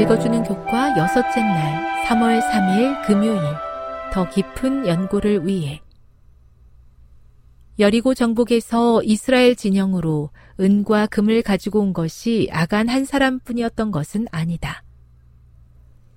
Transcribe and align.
읽어주는 0.00 0.44
교과 0.44 0.96
여섯째 0.96 1.42
날 1.42 2.06
3월 2.06 2.40
3일 2.40 3.06
금요일 3.06 3.38
더 4.14 4.26
깊은 4.30 4.86
연구를 4.86 5.46
위해 5.46 5.82
여리고 7.78 8.14
정복에서 8.14 9.02
이스라엘 9.02 9.54
진영으로 9.54 10.30
은과 10.58 11.08
금을 11.08 11.42
가지고 11.42 11.80
온 11.80 11.92
것이 11.92 12.48
아간 12.50 12.88
한 12.88 13.04
사람뿐이었던 13.04 13.90
것은 13.90 14.26
아니다. 14.30 14.82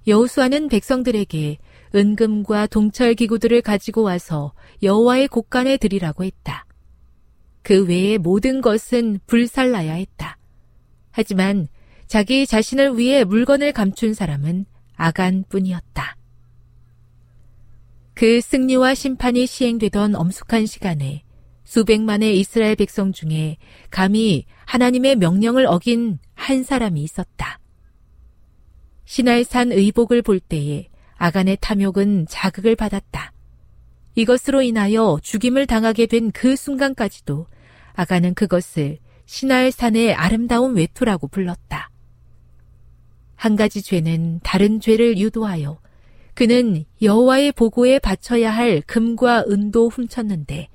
여호수아는 0.07 0.69
백성들에게 0.69 1.57
은금과 1.93 2.67
동철 2.67 3.15
기구들을 3.15 3.61
가지고 3.61 4.03
와서 4.03 4.53
여호와의 4.81 5.27
곳간에 5.27 5.75
드리라고 5.75 6.23
했다. 6.23 6.65
그 7.63 7.85
외의 7.85 8.17
모든 8.17 8.61
것은 8.61 9.19
불살라야 9.27 9.93
했다. 9.93 10.37
하지만 11.11 11.67
자기 12.13 12.45
자신을 12.45 12.99
위해 12.99 13.23
물건을 13.23 13.71
감춘 13.71 14.13
사람은 14.13 14.67
아간 14.95 15.43
뿐이었다. 15.49 16.15
그 18.13 18.39
승리와 18.39 18.93
심판이 18.93 19.47
시행되던 19.47 20.13
엄숙한 20.13 20.67
시간에 20.67 21.23
수백만의 21.63 22.39
이스라엘 22.39 22.75
백성 22.75 23.13
중에 23.13 23.57
감히 23.89 24.45
하나님의 24.65 25.15
명령을 25.15 25.65
어긴 25.65 26.19
한 26.35 26.61
사람이 26.61 27.01
있었다. 27.01 27.57
신할산 29.05 29.71
의복을 29.71 30.21
볼 30.21 30.39
때에 30.39 30.89
아간의 31.15 31.57
탐욕은 31.61 32.27
자극을 32.29 32.75
받았다. 32.75 33.33
이것으로 34.13 34.61
인하여 34.61 35.17
죽임을 35.23 35.65
당하게 35.65 36.05
된 36.05 36.29
그 36.29 36.55
순간까지도 36.55 37.47
아간은 37.93 38.35
그것을 38.35 38.99
신할산의 39.25 40.13
아름다운 40.13 40.75
외투라고 40.75 41.27
불렀다. 41.27 41.89
한 43.43 43.57
가지 43.57 43.81
죄는 43.81 44.39
다른 44.41 44.79
죄를 44.79 45.17
유도하여 45.17 45.77
그는 46.33 46.85
여호와의 47.01 47.51
보고에 47.51 47.99
바쳐야 47.99 48.49
할 48.49 48.79
금과 48.87 49.43
은도 49.49 49.89
훔쳤는데 49.89 50.69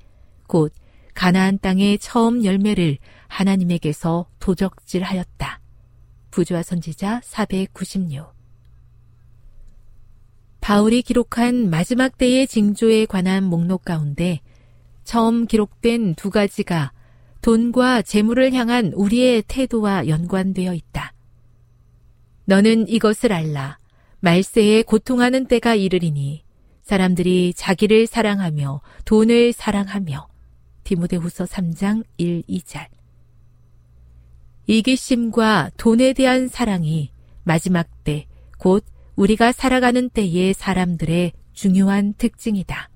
곧 0.45 0.71
가나안 1.15 1.57
땅의 1.57 1.97
처음 1.97 2.45
열매를 2.45 2.99
하나님에게서 3.27 4.27
도적질하였다. 4.39 5.61
부조와 6.29 6.61
선지자 6.61 7.21
496 7.23 8.35
바울이 10.61 11.01
기록한 11.01 11.71
마지막 11.71 12.19
때의 12.19 12.45
징조에 12.45 13.07
관한 13.07 13.45
목록 13.45 13.83
가운데 13.83 14.41
처음 15.03 15.47
기록된 15.47 16.13
두 16.13 16.29
가지가 16.29 16.91
돈과 17.41 18.03
재물을 18.03 18.53
향한 18.53 18.93
우리의 18.93 19.45
태도와 19.47 20.07
연관되어 20.07 20.75
있다. 20.75 21.13
너는 22.49 22.87
이것을 22.87 23.31
알라. 23.31 23.77
말세에 24.21 24.81
고통하는 24.81 25.45
때가 25.45 25.75
이르리니 25.75 26.43
사람들이 26.81 27.53
자기를 27.55 28.07
사랑하며 28.07 28.81
돈을 29.05 29.53
사랑하며 29.53 30.27
디모데후서 30.83 31.45
3장 31.45 32.03
1, 32.17 32.41
2절 32.49 32.87
이기심과 34.65 35.69
돈에 35.77 36.13
대한 36.13 36.47
사랑이 36.47 37.11
마지막 37.43 37.87
때, 38.03 38.25
곧 38.57 38.83
우리가 39.15 39.51
살아가는 39.51 40.09
때의 40.09 40.55
사람들의 40.55 41.33
중요한 41.53 42.13
특징이다. 42.15 42.89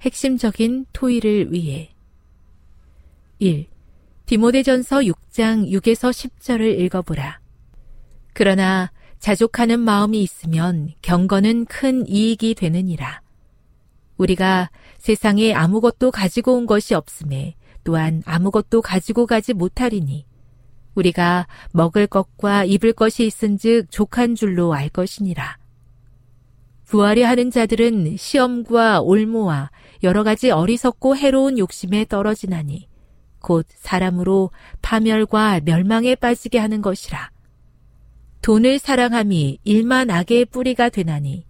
핵심적인 0.00 0.86
토의를 0.92 1.52
위해 1.52 1.92
1. 3.40 3.73
디모데전서 4.26 5.00
6장 5.00 5.68
6에서 5.70 6.10
10절을 6.10 6.80
읽어보라. 6.80 7.40
그러나 8.32 8.90
자족하는 9.18 9.80
마음이 9.80 10.22
있으면 10.22 10.90
경건은 11.02 11.66
큰 11.66 12.08
이익이 12.08 12.54
되느니라. 12.54 13.20
우리가 14.16 14.70
세상에 14.98 15.52
아무것도 15.52 16.10
가지고 16.10 16.54
온 16.54 16.66
것이 16.66 16.94
없음에 16.94 17.54
또한 17.84 18.22
아무것도 18.24 18.80
가지고 18.80 19.26
가지 19.26 19.52
못하리니 19.52 20.24
우리가 20.94 21.46
먹을 21.72 22.06
것과 22.06 22.64
입을 22.64 22.94
것이 22.94 23.26
있은즉 23.26 23.90
족한 23.90 24.36
줄로 24.36 24.72
알 24.72 24.88
것이니라. 24.88 25.58
부하려 26.84 27.26
하는 27.26 27.50
자들은 27.50 28.16
시험과 28.16 29.00
올모와 29.00 29.70
여러 30.02 30.22
가지 30.22 30.50
어리석고 30.50 31.16
해로운 31.16 31.58
욕심에 31.58 32.06
떨어지나니 32.06 32.88
곧 33.44 33.66
사람으로 33.68 34.50
파멸과 34.80 35.60
멸망에 35.64 36.14
빠지게 36.14 36.58
하는 36.58 36.80
것이라. 36.80 37.30
돈을 38.40 38.78
사랑함이 38.78 39.58
일만 39.64 40.08
악의 40.08 40.46
뿌리가 40.46 40.88
되나니 40.88 41.44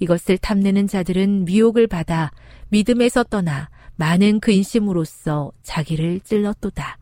이것을 0.00 0.38
탐내는 0.38 0.88
자들은 0.88 1.44
미혹을 1.44 1.86
받아 1.86 2.32
믿음에서 2.70 3.22
떠나 3.22 3.70
많은 3.94 4.40
근심으로써 4.40 5.52
자기를 5.62 6.18
찔렀도다. 6.20 6.98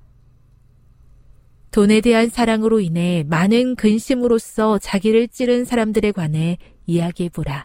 돈에 1.70 2.02
대한 2.02 2.28
사랑으로 2.28 2.80
인해 2.80 3.24
많은 3.26 3.76
근심으로써 3.76 4.78
자기를 4.78 5.28
찌른 5.28 5.64
사람들에 5.64 6.12
관해 6.12 6.58
이야기해 6.84 7.30
보라. 7.30 7.64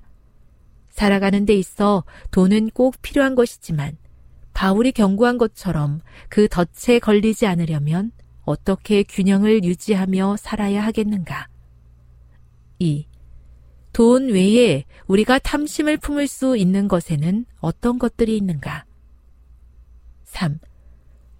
살아가는 0.89 1.45
데 1.45 1.55
있어 1.55 2.05
돈은 2.31 2.69
꼭 2.69 2.95
필요한 3.01 3.35
것이지만 3.35 3.97
바울이 4.53 4.91
경고한 4.91 5.37
것처럼 5.37 6.01
그 6.29 6.47
덫에 6.47 6.99
걸리지 6.99 7.45
않으려면 7.47 8.11
어떻게 8.43 9.03
균형을 9.03 9.63
유지하며 9.63 10.37
살아야 10.37 10.83
하겠는가? 10.83 11.47
2. 12.79 13.05
돈 13.93 14.29
외에 14.29 14.85
우리가 15.07 15.39
탐심을 15.39 15.97
품을 15.97 16.27
수 16.27 16.57
있는 16.57 16.87
것에는 16.87 17.45
어떤 17.59 17.99
것들이 17.99 18.37
있는가? 18.37 18.85
3. 20.25 20.59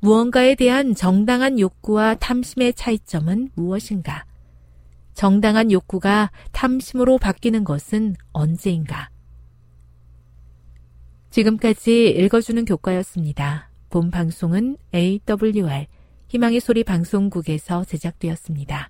무언가에 0.02 0.56
대한 0.56 0.96
정당한 0.96 1.60
욕구와 1.60 2.16
탐심의 2.16 2.74
차이점은 2.74 3.50
무엇인가? 3.56 4.26
정당한 5.14 5.72
욕구가 5.72 6.32
탐심으로 6.52 7.18
바뀌는 7.18 7.66
것은 7.66 8.16
언제인가? 8.32 9.10
지금까지 11.30 12.10
읽어주는 12.10 12.66
교과였습니다. 12.66 13.70
본 13.90 14.12
방송은 14.12 14.78
AWR 14.94 15.88
희망의 16.28 16.60
소리 16.60 16.84
방송국에서 16.84 17.84
제작되었습니다. 17.86 18.90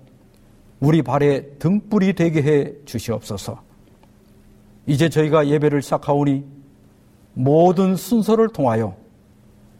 우리 0.81 1.01
발에 1.03 1.43
등불이 1.59 2.13
되게 2.13 2.41
해 2.41 2.73
주시옵소서. 2.85 3.61
이제 4.87 5.07
저희가 5.07 5.47
예배를 5.47 5.81
시작하오니 5.81 6.43
모든 7.33 7.95
순서를 7.95 8.49
통하여 8.49 8.95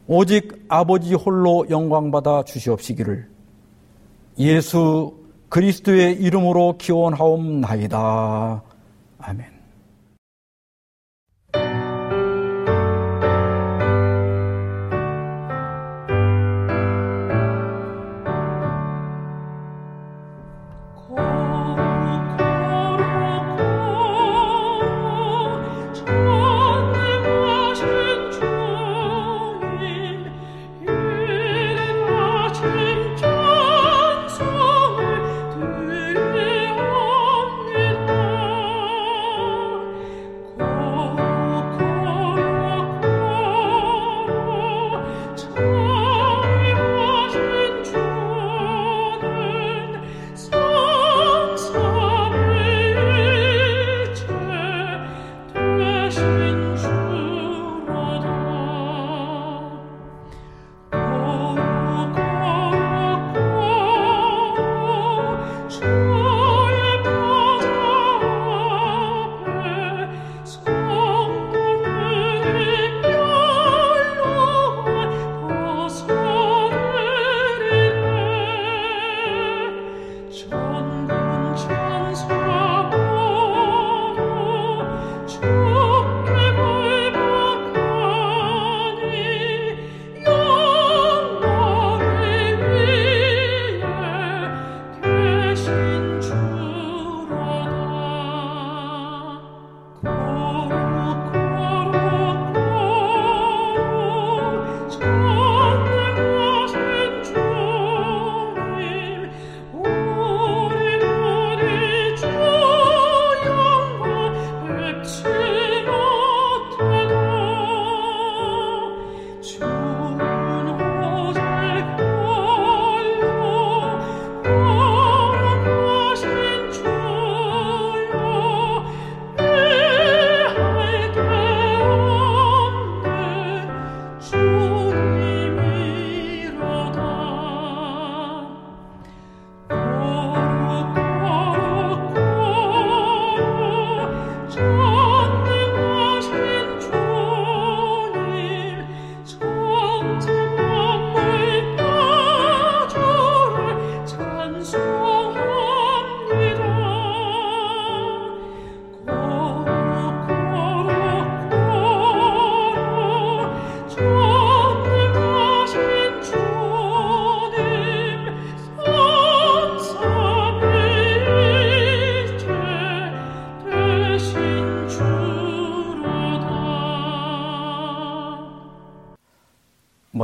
오직 0.08 0.64
아버지 0.70 1.16
홀로 1.16 1.66
영광받아 1.70 2.44
주시옵시기를 2.44 3.28
예수 4.38 5.18
그리스도의 5.50 6.22
이름으로 6.22 6.78
기원하옵나이다. 6.78 8.62
아멘. 9.18 9.51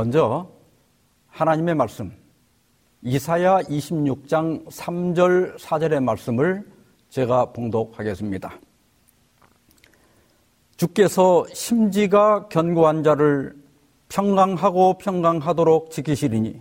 먼저 0.08 0.48
하나님의 1.26 1.74
말씀 1.74 2.10
이사야 3.02 3.60
26장 3.64 4.66
3절 4.66 5.58
4절의 5.58 6.02
말씀을 6.02 6.64
제가 7.10 7.52
봉독하겠습니다. 7.52 8.58
주께서 10.78 11.44
심지가 11.52 12.48
견고한 12.48 13.02
자를 13.02 13.54
평강하고 14.08 14.96
평강하도록 14.96 15.90
지키시리니 15.90 16.58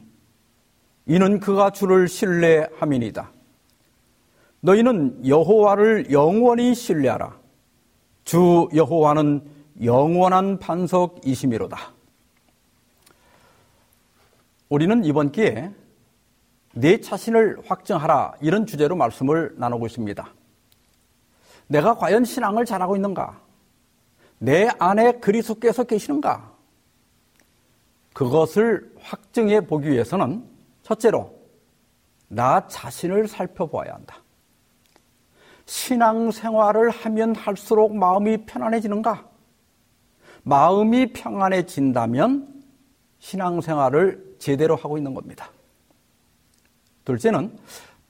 이는 1.06 1.40
그가 1.40 1.70
주를 1.70 2.10
신뢰함이니다. 2.10 3.32
너희는 4.60 5.26
여호와를 5.26 6.12
영원히 6.12 6.76
신뢰하라. 6.76 7.40
주 8.26 8.68
여호와는 8.76 9.42
영원한 9.82 10.60
반석이심이로다. 10.60 11.97
우리는 14.70 15.06
이번 15.06 15.32
기회에 15.32 15.72
내 16.74 17.00
자신을 17.00 17.60
확정하라 17.66 18.34
이런 18.42 18.66
주제로 18.66 18.96
말씀을 18.96 19.56
나누고 19.58 19.86
있습니다. 19.88 20.34
내가 21.68 21.96
과연 21.96 22.26
신앙을 22.26 22.66
잘하고 22.66 22.96
있는가? 22.96 23.42
내 24.40 24.68
안에 24.78 25.14
그리스도께서 25.20 25.84
계시는가? 25.86 26.52
그것을 28.14 28.94
확증해 29.00 29.62
보기 29.62 29.90
위해서는 29.90 30.44
첫째로 30.84 31.34
나 32.28 32.68
자신을 32.68 33.28
살펴보아야 33.28 33.94
한다. 33.94 34.22
신앙 35.66 36.32
생활을 36.32 36.90
하면 36.90 37.36
할수록 37.36 37.96
마음이 37.96 38.46
편안해지는가? 38.46 39.28
마음이 40.44 41.14
평안해진다면 41.14 42.64
신앙 43.20 43.60
생활을 43.62 44.27
제대로 44.40 44.76
하고 44.76 44.98
있는 44.98 45.14
겁니다. 45.14 45.50
둘째는 47.06 47.58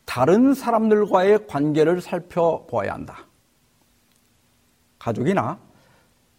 다른 0.06 0.54
사람들과의 0.54 1.48
관계를 1.48 2.02
살펴보아야 2.02 2.94
한다. 2.94 3.26
가족이나 5.00 5.60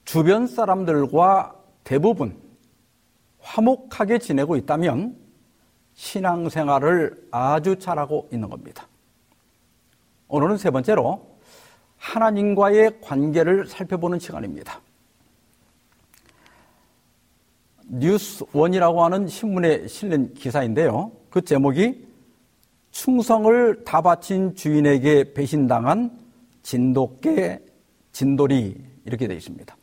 주변 0.05 0.47
사람들과 0.47 1.55
대부분 1.85 2.37
화목하게 3.41 4.19
지내고 4.19 4.57
있다면 4.57 5.17
신앙생활을 5.95 7.29
아주 7.31 7.79
잘하고 7.79 8.29
있는 8.33 8.49
겁니다. 8.49 8.87
오늘은 10.29 10.57
세 10.57 10.71
번째로 10.71 11.39
하나님과의 11.97 13.01
관계를 13.01 13.67
살펴보는 13.67 14.19
시간입니다. 14.19 14.81
뉴스원이라고 17.89 19.03
하는 19.03 19.27
신문에 19.27 19.87
실린 19.87 20.33
기사인데요. 20.35 21.13
그 21.31 21.43
제목이 21.43 22.07
충성을 22.91 23.85
다 23.85 24.03
바친 24.03 24.55
주인에게 24.55 25.33
배신당한 25.35 26.19
진돗개 26.63 27.61
진돌이 28.13 28.77
이렇게 29.05 29.27
되어 29.27 29.37
있습니다. 29.37 29.77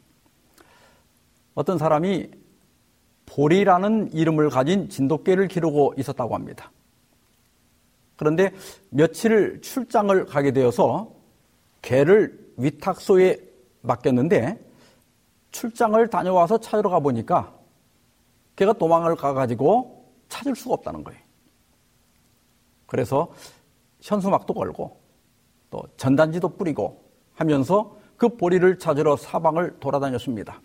어떤 1.54 1.78
사람이 1.78 2.30
보리라는 3.26 4.12
이름을 4.14 4.50
가진 4.50 4.90
진돗개를 4.90 5.48
기르고 5.48 5.94
있었다고 5.98 6.36
합니다. 6.36 6.72
그런데 8.18 8.52
며칠 8.90 9.62
출장을 9.62 10.26
가게 10.26 10.52
되어서 10.52 11.12
개를 11.82 12.54
위탁소에 12.58 13.38
맡겼는데 13.82 14.60
출장을 15.52 16.08
다녀와서 16.10 16.58
찾으러 16.60 16.90
가보니까 16.90 17.54
개가 18.56 18.74
도망을 18.74 19.16
가가지고 19.16 20.06
찾을 20.30 20.56
수가 20.56 20.76
없다는 20.76 21.04
거예요. 21.04 21.20
그래서 22.86 23.32
현수막도 24.02 24.54
걸고 24.54 25.00
또 25.70 25.84
전단지도 25.98 26.50
뿌리고 26.50 27.04
하면서 27.34 27.98
그 28.18 28.30
보리를 28.30 28.80
찾으러 28.80 29.18
사방을 29.18 29.80
돌아다녔습니다. 29.80 30.62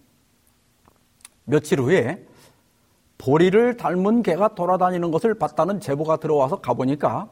며칠 1.44 1.80
후에 1.80 2.24
보리를 3.18 3.76
닮은 3.76 4.22
개가 4.22 4.54
돌아다니는 4.54 5.10
것을 5.10 5.34
봤다는 5.34 5.80
제보가 5.80 6.18
들어와서 6.18 6.60
가보니까 6.60 7.28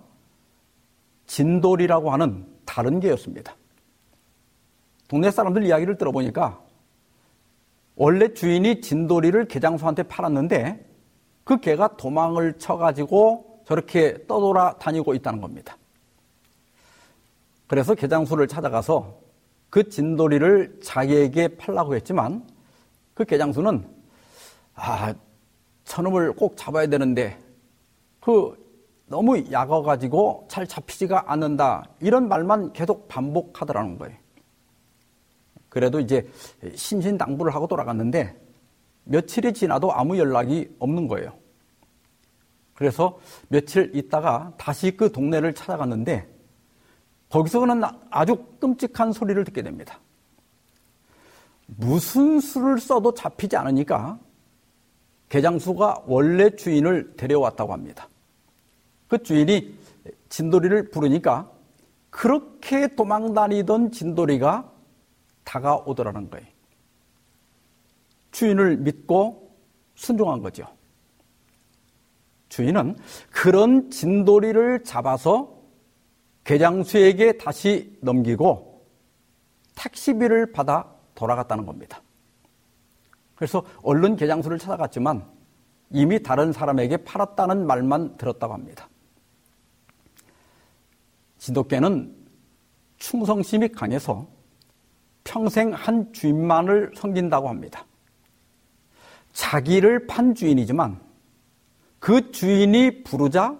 진돌이라고 1.26 2.10
하는 2.10 2.46
다른 2.64 3.00
개였습니다. 3.00 3.54
동네 5.08 5.30
사람들 5.30 5.64
이야기를 5.64 5.96
들어보니까 5.96 6.60
원래 8.00 8.32
주인이 8.32 8.80
진돌이를 8.80 9.48
개장수한테 9.48 10.04
팔았는데 10.04 10.86
그 11.42 11.58
개가 11.58 11.96
도망을 11.96 12.56
쳐가지고 12.56 13.62
저렇게 13.66 14.24
떠돌아 14.28 14.78
다니고 14.78 15.14
있다는 15.14 15.40
겁니다. 15.40 15.76
그래서 17.66 17.96
개장수를 17.96 18.46
찾아가서 18.46 19.18
그 19.68 19.88
진돌이를 19.88 20.78
자기에게 20.80 21.56
팔라고 21.56 21.96
했지만 21.96 22.46
그 23.14 23.24
개장수는 23.24 23.84
아 24.76 25.12
저놈을 25.84 26.34
꼭 26.34 26.56
잡아야 26.56 26.86
되는데 26.86 27.36
그 28.20 28.56
너무 29.06 29.42
약어 29.50 29.82
가지고 29.82 30.46
잘 30.48 30.68
잡히지가 30.68 31.32
않는다 31.32 31.84
이런 31.98 32.28
말만 32.28 32.72
계속 32.72 33.08
반복하더라는 33.08 33.98
거예요. 33.98 34.16
그래도 35.68 36.00
이제 36.00 36.28
신신당부를 36.74 37.54
하고 37.54 37.66
돌아갔는데 37.66 38.34
며칠이 39.04 39.54
지나도 39.54 39.92
아무 39.92 40.18
연락이 40.18 40.74
없는 40.78 41.08
거예요. 41.08 41.32
그래서 42.74 43.18
며칠 43.48 43.90
있다가 43.94 44.52
다시 44.56 44.96
그 44.96 45.10
동네를 45.10 45.54
찾아갔는데 45.54 46.28
거기서는 47.28 47.82
아주 48.10 48.36
끔찍한 48.60 49.12
소리를 49.12 49.42
듣게 49.44 49.62
됩니다. 49.62 49.98
무슨 51.66 52.40
수를 52.40 52.78
써도 52.78 53.12
잡히지 53.12 53.56
않으니까 53.56 54.18
개장수가 55.28 56.04
원래 56.06 56.50
주인을 56.50 57.16
데려왔다고 57.16 57.72
합니다. 57.72 58.08
그 59.08 59.22
주인이 59.22 59.74
진돌이를 60.28 60.90
부르니까 60.90 61.50
그렇게 62.10 62.94
도망 62.94 63.34
다니던 63.34 63.92
진돌이가 63.92 64.70
다가오더라는 65.48 66.28
거예요. 66.28 66.46
주인을 68.32 68.76
믿고 68.76 69.56
순종한 69.94 70.42
거죠. 70.42 70.66
주인은 72.50 72.96
그런 73.30 73.90
진돌이를 73.90 74.84
잡아서 74.84 75.58
개장수에게 76.44 77.38
다시 77.38 77.98
넘기고 78.02 78.86
택시비를 79.74 80.52
받아 80.52 80.94
돌아갔다는 81.14 81.64
겁니다. 81.64 82.02
그래서 83.34 83.64
얼른 83.82 84.16
개장수를 84.16 84.58
찾아갔지만 84.58 85.26
이미 85.90 86.22
다른 86.22 86.52
사람에게 86.52 86.98
팔았다는 86.98 87.66
말만 87.66 88.18
들었다고 88.18 88.52
합니다. 88.52 88.88
진돗개는 91.38 92.14
충성심이 92.98 93.68
강해서 93.68 94.37
평생 95.28 95.74
한 95.74 96.10
주인만을 96.14 96.92
섬긴다고 96.96 97.50
합니다. 97.50 97.84
자기를 99.32 100.06
판 100.06 100.34
주인이지만 100.34 100.98
그 101.98 102.32
주인이 102.32 103.04
부르자 103.04 103.54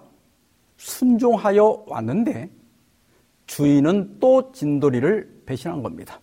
순종하여 0.78 1.84
왔는데 1.86 2.50
주인은 3.46 4.18
또 4.18 4.50
진돌이를 4.52 5.42
배신한 5.44 5.82
겁니다. 5.82 6.20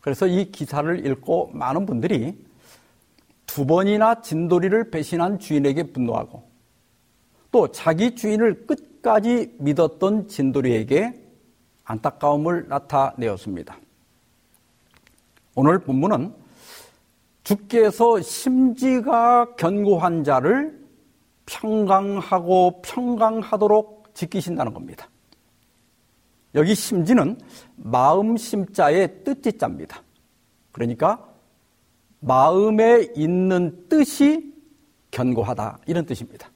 그래서 0.00 0.26
이 0.26 0.50
기사를 0.50 1.06
읽고 1.06 1.50
많은 1.52 1.84
분들이 1.84 2.42
두 3.44 3.66
번이나 3.66 4.22
진돌이를 4.22 4.90
배신한 4.90 5.40
주인에게 5.40 5.92
분노하고 5.92 6.42
또 7.52 7.70
자기 7.70 8.14
주인을 8.14 8.66
끝까지 8.66 9.56
믿었던 9.58 10.28
진돌이에게 10.28 11.25
안타까움을 11.86 12.68
나타내었습니다. 12.68 13.78
오늘 15.54 15.78
본문은 15.78 16.34
주께서 17.44 18.20
심지가 18.20 19.54
견고한 19.54 20.24
자를 20.24 20.84
평강하고 21.46 22.82
평강하도록 22.82 24.14
지키신다는 24.14 24.74
겁니다. 24.74 25.08
여기 26.54 26.74
심지는 26.74 27.38
마음 27.76 28.36
심자의 28.36 29.22
뜻지 29.24 29.56
자입니다. 29.56 30.02
그러니까 30.72 31.24
마음에 32.20 33.06
있는 33.14 33.86
뜻이 33.88 34.52
견고하다 35.10 35.78
이런 35.86 36.04
뜻입니다. 36.04 36.50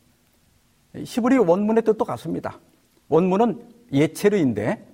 히브리 0.94 1.38
원문의 1.38 1.84
뜻도 1.84 2.04
같습니다. 2.04 2.58
원문은 3.08 3.62
예체르인데 3.92 4.89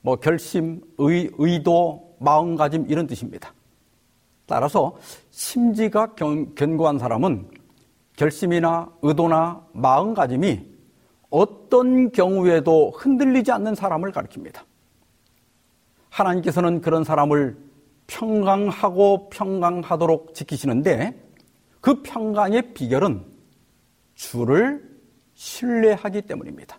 뭐 0.00 0.16
결심, 0.16 0.80
의, 0.98 1.30
의도, 1.38 2.16
마음가짐 2.20 2.86
이런 2.88 3.06
뜻입니다. 3.06 3.52
따라서 4.46 4.96
심지가 5.30 6.14
견고한 6.14 6.98
사람은 6.98 7.48
결심이나 8.16 8.90
의도나 9.02 9.64
마음가짐이 9.72 10.66
어떤 11.30 12.10
경우에도 12.10 12.90
흔들리지 12.90 13.52
않는 13.52 13.74
사람을 13.74 14.12
가리킵니다. 14.12 14.62
하나님께서는 16.10 16.80
그런 16.80 17.04
사람을 17.04 17.56
평강하고 18.06 19.28
평강하도록 19.28 20.34
지키시는데 20.34 21.14
그 21.80 22.02
평강의 22.02 22.74
비결은 22.74 23.24
주를 24.14 24.82
신뢰하기 25.34 26.22
때문입니다. 26.22 26.78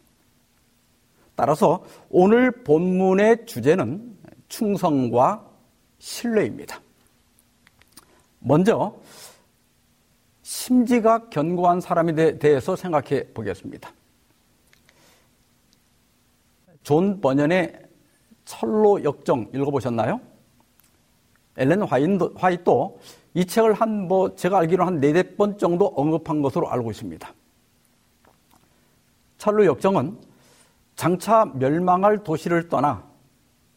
따라서 1.39 1.81
오늘 2.10 2.51
본문의 2.51 3.46
주제는 3.46 4.17
충성과 4.50 5.50
신뢰입니다. 5.98 6.81
먼저 8.39 8.93
심지가 10.41 11.29
견고한 11.29 11.79
사람에 11.79 12.39
대해서 12.39 12.75
생각해 12.75 13.27
보겠습니다. 13.34 13.89
존 16.84 17.22
번연의 17.22 17.88
천로 18.44 19.01
역정 19.01 19.50
읽어보셨나요? 19.53 20.19
엘렌 21.55 21.84
화잇도 22.36 23.00
이 23.34 23.46
책을 23.46 23.72
한 23.75 24.10
뭐 24.10 24.36
제가 24.36 24.58
알기로 24.58 24.84
한 24.84 25.00
네댓 25.00 25.38
번 25.38 25.58
정도 25.58 25.88
언급한 25.96 26.41
것으로 26.41 26.69
알고 26.69 26.91
있습니다. 26.91 27.34
천로 29.38 29.66
역정은 29.65 30.29
장차 31.00 31.46
멸망할 31.56 32.25
도시를 32.25 32.68
떠나 32.68 33.06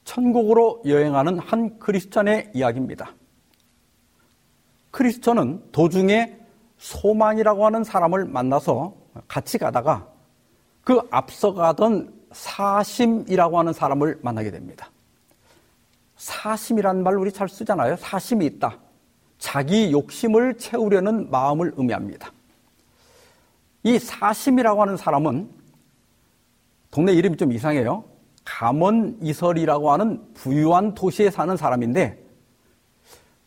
천국으로 0.03 0.83
여행하는 0.85 1.39
한 1.39 1.79
크리스천의 1.79 2.51
이야기입니다. 2.53 3.15
크리스천은 4.91 5.71
도중에 5.71 6.37
소망이라고 6.79 7.65
하는 7.65 7.85
사람을 7.85 8.25
만나서 8.25 8.97
같이 9.29 9.57
가다가 9.57 10.09
그 10.83 11.01
앞서가던 11.13 12.13
사심이라고 12.33 13.57
하는 13.57 13.73
사람을 13.73 14.19
만나게 14.21 14.51
됩니다. 14.51 14.91
사심이라는 16.17 17.05
말 17.05 17.17
우리 17.17 17.31
잘 17.31 17.49
쓰잖아요. 17.49 17.99
사심이 17.99 18.45
있다. 18.47 18.81
자기 19.39 19.93
욕심을 19.93 20.59
채우려는 20.59 21.31
마음을 21.31 21.73
의미합니다. 21.77 22.33
이 23.85 24.01
사심이라고 24.01 24.83
하는 24.83 24.97
사람은 24.97 25.62
동네 26.93 27.13
이름이 27.15 27.37
좀 27.39 27.53
이상해요. 27.53 28.05
감원 28.45 29.19
이설이라고 29.23 29.91
하는 29.91 30.23
부유한 30.35 30.95
도시에 30.95 31.31
사는 31.31 31.57
사람인데 31.57 32.23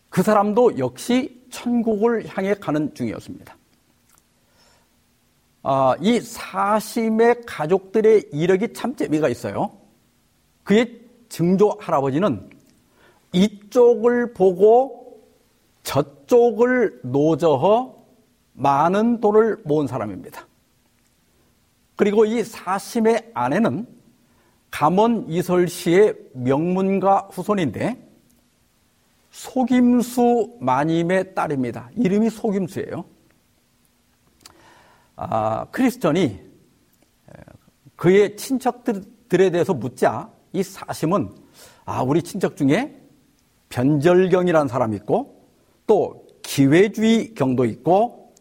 그 0.09 0.23
사람도 0.23 0.79
역시 0.79 1.45
천국을 1.51 2.25
향해 2.27 2.55
가는 2.55 2.93
중이었습니다. 2.93 3.55
아, 5.63 5.95
이 6.01 6.19
사심의 6.19 7.43
가족들의 7.45 8.29
이력이 8.33 8.73
참 8.73 8.95
재미가 8.95 9.29
있어요. 9.29 9.71
그의 10.63 11.01
증조 11.29 11.77
할아버지는 11.79 12.49
이쪽을 13.31 14.33
보고 14.33 15.21
저쪽을 15.83 17.01
노저어 17.03 17.95
많은 18.53 19.19
돈을 19.19 19.61
모은 19.65 19.85
사람입니다. 19.85 20.47
그리고 21.95 22.25
이 22.25 22.43
사심의 22.43 23.31
아내는 23.33 23.87
감원 24.69 25.25
이설 25.29 25.67
씨의 25.67 26.15
명문가 26.33 27.29
후손인데 27.31 28.05
속임수 29.31 30.57
마님의 30.59 31.33
딸입니다. 31.35 31.89
이름이 31.95 32.29
속임수예요. 32.29 33.05
아, 35.17 35.65
크리스천이 35.71 36.39
그의 37.95 38.35
친척들에 38.35 39.49
대해서 39.49 39.73
묻자 39.73 40.29
이 40.51 40.63
사심은 40.63 41.31
아, 41.85 42.01
우리 42.01 42.21
친척 42.21 42.57
중에 42.57 42.99
변절경이라는 43.69 44.67
사람이 44.67 44.95
있고 44.97 45.47
또 45.87 46.25
기회주의 46.41 47.33
경도 47.33 47.65
있고 47.65 48.33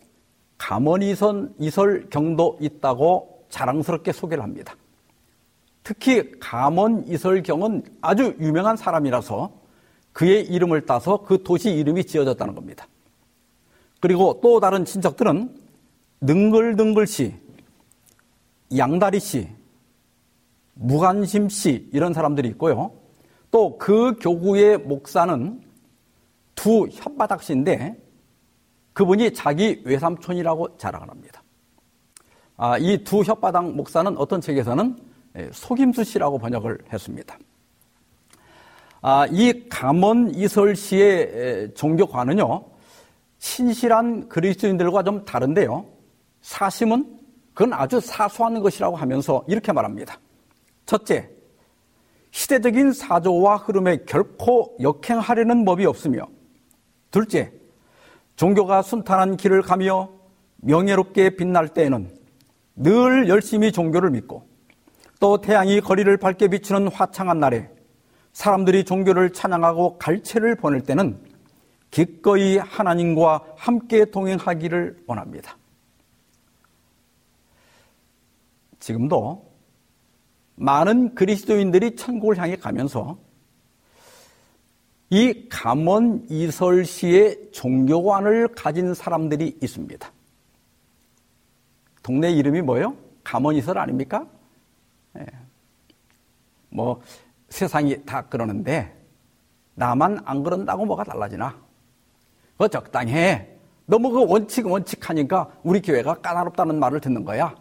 감언이선 0.59 1.55
이설 1.59 2.09
경도 2.11 2.57
있다고 2.61 3.34
자랑스럽게 3.55 4.11
소개를 4.11 4.43
합니다. 4.43 4.75
특히 5.85 6.33
감언 6.41 7.07
이설경은 7.07 7.85
아주 8.01 8.35
유명한 8.41 8.77
사람이라서 8.77 9.53
그의 10.13 10.45
이름을 10.47 10.87
따서 10.87 11.23
그 11.23 11.43
도시 11.45 11.71
이름이 11.71 12.05
지어졌다는 12.05 12.55
겁니다. 12.55 12.89
그리고 14.01 14.41
또 14.43 14.59
다른 14.59 14.85
친척들은 14.85 15.57
능글능글 16.21 17.07
씨, 17.07 17.35
양다리 18.77 19.21
씨, 19.21 19.49
무관심 20.75 21.49
씨 21.49 21.89
이런 21.93 22.13
사람들이 22.13 22.49
있고요. 22.49 22.93
또 23.53 23.79
그 23.79 24.17
교구의 24.19 24.79
목사는 24.79 25.63
두 26.57 26.89
혓바닥 26.89 27.43
씨인데 27.43 27.97
그분이 28.95 29.33
자기 29.33 29.81
외삼촌이라고 29.85 30.77
자랑을 30.77 31.09
합니다. 31.09 31.44
아, 32.57 32.79
이 32.79 33.03
두 33.03 33.23
혓바닥 33.23 33.73
목사는 33.73 34.17
어떤 34.17 34.41
책에서는 34.41 34.97
속임수 35.53 36.05
씨라고 36.05 36.39
번역을 36.39 36.79
했습니다. 36.93 37.37
아, 39.03 39.27
이 39.31 39.69
감원 39.69 40.33
이설 40.35 40.77
씨의 40.77 41.75
종교관은요, 41.75 42.65
신실한 43.39 44.29
그리스도인들과 44.29 45.03
좀 45.03 45.25
다른데요. 45.25 45.85
사심은 46.41 47.19
그건 47.53 47.73
아주 47.73 48.01
사소한 48.01 48.61
것이라고 48.61 48.97
하면서 48.97 49.45
이렇게 49.49 49.73
말합니다. 49.73 50.19
첫째, 50.87 51.29
시대적인 52.31 52.93
사조와 52.93 53.57
흐름에 53.57 53.99
결코 54.07 54.77
역행하려는 54.81 55.65
법이 55.65 55.85
없으며, 55.87 56.27
둘째, 57.11 57.53
종교가 58.37 58.83
순탄한 58.83 59.37
길을 59.37 59.63
가며 59.63 60.09
명예롭게 60.57 61.37
빛날 61.37 61.69
때에는 61.69 62.14
늘 62.77 63.29
열심히 63.29 63.73
종교를 63.73 64.11
믿고 64.11 64.49
또 65.21 65.41
태양이 65.41 65.81
거리를 65.81 66.17
밝게 66.17 66.49
비추는 66.49 66.89
화창한 66.89 67.39
날에 67.39 67.71
사람들이 68.33 68.85
종교를 68.85 69.33
찬양하고 69.33 69.99
갈채를 69.99 70.57
보낼 70.57 70.83
때는 70.83 71.19
기꺼이 71.91 72.59
하나님과 72.59 73.45
함께 73.57 74.05
동행하기를 74.05 75.05
원합니다. 75.07 75.57
지금도 78.81 79.55
많은 80.57 81.15
그리스도인들이 81.15 81.95
천국을 81.95 82.37
향해 82.39 82.57
가면서 82.57 83.17
이 85.11 85.49
감원 85.49 86.27
이설시의 86.29 87.51
종교관을 87.53 88.49
가진 88.49 88.95
사람들이 88.95 89.59
있습니다. 89.63 90.14
동네 92.05 92.31
이름이 92.31 92.61
뭐예요? 92.61 92.95
감원 93.25 93.57
이설 93.57 93.79
아닙니까? 93.79 94.27
네. 95.15 95.25
뭐 96.69 97.01
세상이 97.49 98.05
다 98.05 98.29
그러는데 98.29 98.95
나만 99.75 100.21
안 100.27 100.43
그런다고 100.43 100.85
뭐가 100.85 101.03
달라지나? 101.03 101.59
그거 102.53 102.69
적당히 102.69 103.15
해. 103.15 103.49
너무 103.87 104.11
그 104.11 104.23
원칙 104.27 104.67
원칙 104.67 105.09
하니까 105.09 105.51
우리 105.63 105.81
교회가 105.81 106.17
까다롭다는 106.21 106.79
말을 106.79 107.01
듣는 107.01 107.25
거야. 107.25 107.55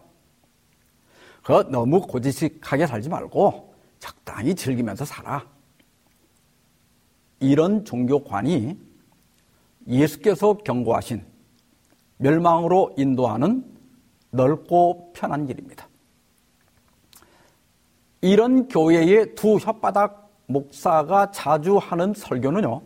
그거 1.41 1.63
너무 1.63 2.01
고지식하게 2.01 2.85
살지 2.85 3.07
말고 3.07 3.73
적당히 3.99 4.55
즐기면서 4.55 5.05
살아. 5.05 5.45
이런 7.39 7.85
종교관이 7.85 8.77
예수께서 9.87 10.57
경고하신 10.57 11.25
멸망으로 12.17 12.93
인도하는 12.97 13.72
넓고 14.33 15.13
편한 15.13 15.45
길입니다. 15.45 15.87
이런 18.21 18.67
교회의 18.67 19.35
두 19.35 19.57
혓바닥 19.57 20.23
목사가 20.47 21.31
자주 21.31 21.77
하는 21.77 22.13
설교는요. 22.13 22.81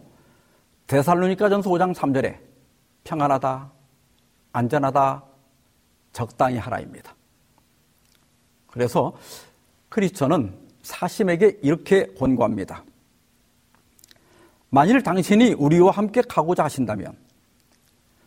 데살로니가 0.88 1.50
전서 1.50 1.70
5장 1.70 1.94
3절에 1.94 2.38
평안하다, 3.04 3.72
안전하다, 4.52 5.24
적당히 6.12 6.58
하라입니다. 6.58 7.16
그래서 8.68 9.16
크리스천은 9.90 10.58
사심에게 10.82 11.60
이렇게 11.62 12.08
권고합니다. 12.16 12.84
만일 14.70 15.02
당신이 15.02 15.54
우리와 15.54 15.92
함께 15.92 16.22
가고자 16.22 16.66
하신다면 16.66 17.16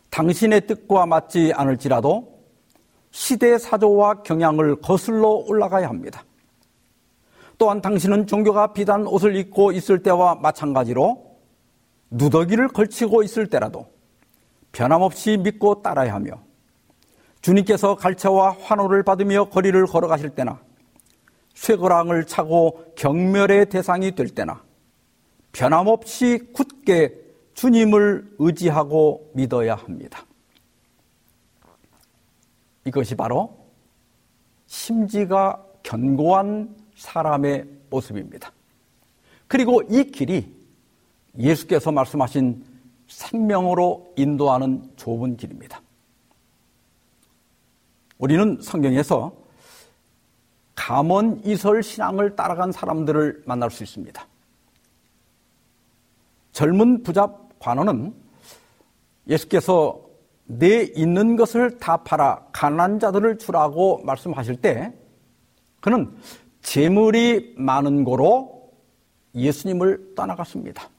당신의 0.09 0.67
뜻과 0.67 1.05
맞지 1.05 1.53
않을지라도 1.55 2.30
시대 3.11 3.57
사조와 3.57 4.23
경향을 4.23 4.77
거슬러 4.77 5.29
올라가야 5.29 5.87
합니다. 5.87 6.23
또한 7.57 7.81
당신은 7.81 8.25
종교가 8.25 8.73
비단 8.73 9.05
옷을 9.05 9.35
입고 9.35 9.71
있을 9.73 10.01
때와 10.01 10.35
마찬가지로 10.35 11.37
누더기를 12.09 12.69
걸치고 12.69 13.21
있을 13.23 13.47
때라도 13.47 13.85
변함없이 14.71 15.37
믿고 15.37 15.81
따라야 15.81 16.13
하며 16.13 16.41
주님께서 17.41 17.95
갈채와 17.95 18.55
환호를 18.61 19.03
받으며 19.03 19.49
거리를 19.49 19.85
걸어가실 19.85 20.29
때나 20.31 20.59
쇠고랑을 21.53 22.25
차고 22.25 22.93
경멸의 22.95 23.67
대상이 23.69 24.15
될 24.15 24.29
때나 24.29 24.63
변함없이 25.51 26.51
굳게 26.53 27.15
주님을 27.53 28.35
의지하고 28.39 29.31
믿어야 29.33 29.75
합니다. 29.75 30.25
이것이 32.85 33.15
바로 33.15 33.57
심지가 34.67 35.63
견고한 35.83 36.75
사람의 36.95 37.67
모습입니다. 37.89 38.51
그리고 39.47 39.81
이 39.89 40.03
길이 40.05 40.55
예수께서 41.37 41.91
말씀하신 41.91 42.63
생명으로 43.07 44.13
인도하는 44.15 44.89
좁은 44.95 45.35
길입니다. 45.35 45.81
우리는 48.17 48.59
성경에서 48.61 49.33
감원 50.75 51.41
이설 51.43 51.83
신앙을 51.83 52.35
따라간 52.35 52.71
사람들을 52.71 53.43
만날 53.45 53.69
수 53.71 53.83
있습니다. 53.83 54.25
젊은 56.53 57.03
부자 57.03 57.35
관원은 57.59 58.13
예수께서 59.27 60.10
내 60.57 60.83
있는 60.83 61.35
것을 61.35 61.77
다 61.77 61.97
팔아 61.97 62.47
가난한 62.51 62.99
자들을 62.99 63.37
주라고 63.37 64.01
말씀하실 64.03 64.57
때 64.57 64.93
그는 65.79 66.15
재물이 66.61 67.55
많은 67.57 68.03
고로 68.03 68.71
예수님을 69.33 70.13
떠나갔습니다. 70.15 70.89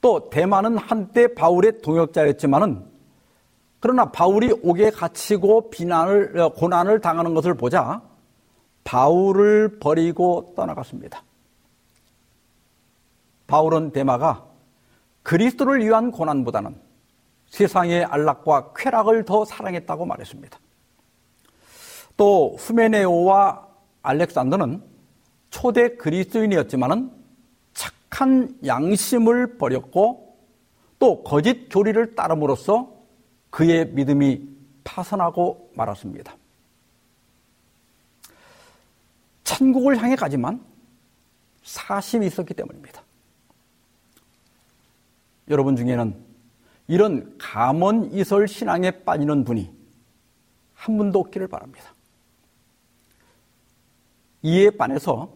또 0.00 0.30
대만은 0.30 0.78
한때 0.78 1.34
바울의 1.34 1.82
동역자였지만은 1.82 2.88
그러나 3.80 4.10
바울이 4.10 4.52
옥에 4.62 4.90
갇히고 4.90 5.70
비난을 5.70 6.38
어, 6.38 6.48
고난을 6.50 7.00
당하는 7.00 7.34
것을 7.34 7.54
보자 7.54 8.02
바울을 8.84 9.78
버리고 9.78 10.52
떠나갔습니다. 10.56 11.22
바울은 13.46 13.92
대마가 13.92 14.46
그리스도를 15.22 15.84
위한 15.84 16.10
고난보다는 16.10 16.89
세상의 17.50 18.04
안락과 18.04 18.72
쾌락을 18.74 19.24
더 19.24 19.44
사랑했다고 19.44 20.06
말했습니다. 20.06 20.58
또 22.16 22.56
후메네오와 22.58 23.66
알렉산더는 24.02 24.82
초대 25.50 25.96
그리스도인이었지만은 25.96 27.10
착한 27.74 28.56
양심을 28.64 29.58
버렸고 29.58 30.38
또 30.98 31.22
거짓 31.22 31.68
교리를 31.68 32.14
따름으로써 32.14 32.92
그의 33.50 33.88
믿음이 33.88 34.48
파선하고 34.84 35.72
말았습니다. 35.74 36.36
천국을 39.44 40.00
향해 40.00 40.14
가지만 40.14 40.64
사심이 41.62 42.26
있었기 42.26 42.54
때문입니다. 42.54 43.02
여러분 45.48 45.74
중에는 45.74 46.29
이런 46.90 47.38
감언 47.38 48.10
이설 48.10 48.48
신앙에 48.48 48.90
빠지는 48.90 49.44
분이 49.44 49.72
한 50.74 50.96
분도 50.96 51.20
없기를 51.20 51.46
바랍니다. 51.46 51.94
이에 54.42 54.70
반해서 54.70 55.32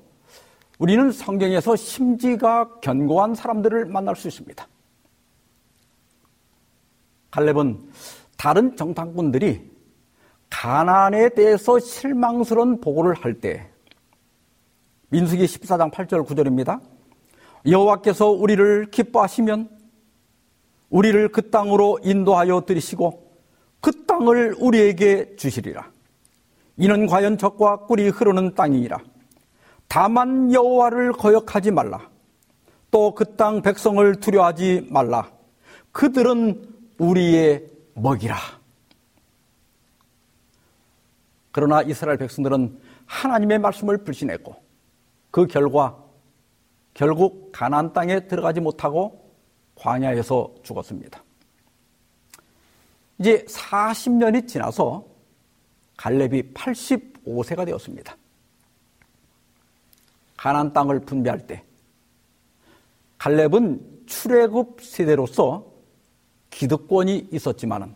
우리는 0.80 1.12
성경에서 1.12 1.76
심지가 1.76 2.80
견고한 2.80 3.36
사람들을 3.36 3.84
만날 3.86 4.16
수 4.16 4.26
있습니다. 4.26 4.66
갈렙은 7.30 7.88
다른 8.36 8.74
정탐꾼들이 8.76 9.70
가난에 10.50 11.28
대해서 11.28 11.78
실망스러운 11.78 12.80
보고를 12.80 13.14
할 13.14 13.40
때 13.40 13.70
민수기 15.10 15.44
14장 15.44 15.92
8절 15.92 16.26
9절입니다. 16.26 16.80
여호와께서 17.64 18.30
우리를 18.30 18.90
기뻐하시면 18.90 19.83
우리를 20.90 21.28
그 21.28 21.50
땅으로 21.50 21.98
인도하여 22.02 22.64
들이시고 22.66 23.24
그 23.80 24.06
땅을 24.06 24.56
우리에게 24.58 25.36
주시리라. 25.36 25.90
이는 26.76 27.06
과연 27.06 27.38
적과 27.38 27.86
꿀이 27.86 28.08
흐르는 28.08 28.54
땅이니라. 28.54 28.98
다만 29.88 30.52
여호와를 30.52 31.12
거역하지 31.12 31.70
말라. 31.70 32.08
또 32.90 33.12
그 33.14 33.36
땅 33.36 33.60
백성을 33.62 34.14
두려워하지 34.20 34.86
말라. 34.90 35.30
그들은 35.92 36.64
우리의 36.98 37.66
먹이라. 37.94 38.36
그러나 41.50 41.82
이스라엘 41.82 42.18
백성들은 42.18 42.78
하나님의 43.06 43.58
말씀을 43.58 43.98
불신했고 43.98 44.56
그 45.30 45.46
결과 45.46 45.96
결국 46.94 47.50
가나안 47.52 47.92
땅에 47.92 48.26
들어가지 48.28 48.60
못하고 48.60 49.23
광야에서 49.74 50.54
죽었습니다. 50.62 51.22
이제 53.18 53.44
40년이 53.44 54.48
지나서 54.48 55.04
갈렙이 55.96 56.54
85세가 56.54 57.66
되었습니다. 57.66 58.16
가나안 60.36 60.72
땅을 60.72 61.00
분배할 61.00 61.46
때 61.46 61.64
갈렙은 63.18 64.04
출애굽 64.06 64.82
세대로서 64.82 65.72
기득권이 66.50 67.28
있었지만은 67.32 67.94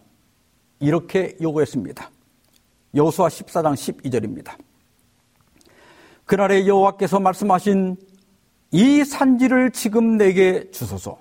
이렇게 0.81 1.37
요구했습니다. 1.41 2.11
여호수아 2.95 3.29
14장 3.29 3.75
12절입니다. 3.75 4.57
그날에 6.25 6.67
여호와께서 6.67 7.21
말씀하신 7.21 7.97
이 8.71 9.05
산지를 9.05 9.73
지금 9.73 10.17
내게 10.17 10.71
주소서. 10.71 11.19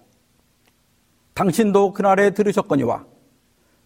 당신도 1.38 1.93
그날에 1.93 2.32
들으셨거니와 2.32 3.06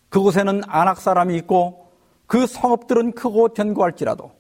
그곳에는 0.08 0.62
안악 0.68 1.02
사람이 1.02 1.36
있고 1.40 1.92
그 2.26 2.48
성읍들은 2.48 3.12
크고 3.12 3.50
견고할지라도 3.50 4.32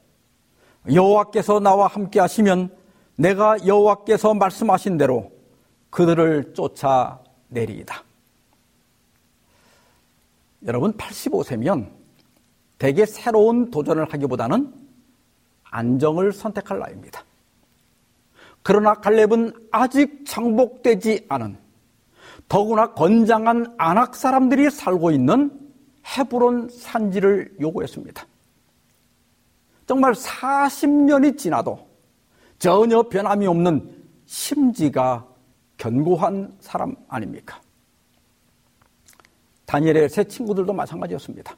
여호와께서 0.93 1.59
나와 1.59 1.87
함께 1.87 2.21
하시면 2.21 2.73
내가 3.17 3.67
여호와께서 3.67 4.33
말씀하신 4.33 4.97
대로 4.97 5.29
그들을 5.89 6.53
쫓아내리이다. 6.53 8.01
여러분 10.67 10.93
85세면 10.93 11.89
대개 12.77 13.05
새로운 13.05 13.71
도전을 13.71 14.05
하기보다는 14.13 14.73
안정을 15.63 16.31
선택할 16.31 16.79
나이입니다. 16.79 17.25
그러나 18.63 18.93
갈렙은 18.93 19.67
아직 19.71 20.23
정복되지 20.25 21.25
않은 21.27 21.60
더구나 22.51 22.91
건장한 22.91 23.75
안악 23.77 24.13
사람들이 24.13 24.69
살고 24.69 25.11
있는 25.11 25.57
헤브론 26.05 26.67
산지를 26.67 27.55
요구했습니다. 27.61 28.27
정말 29.87 30.11
40년이 30.11 31.37
지나도 31.37 31.87
전혀 32.59 33.03
변함이 33.03 33.47
없는 33.47 34.03
심지가 34.25 35.25
견고한 35.77 36.57
사람 36.59 36.93
아닙니까? 37.07 37.61
다니엘의 39.65 40.09
새 40.09 40.25
친구들도 40.25 40.73
마찬가지였습니다. 40.73 41.55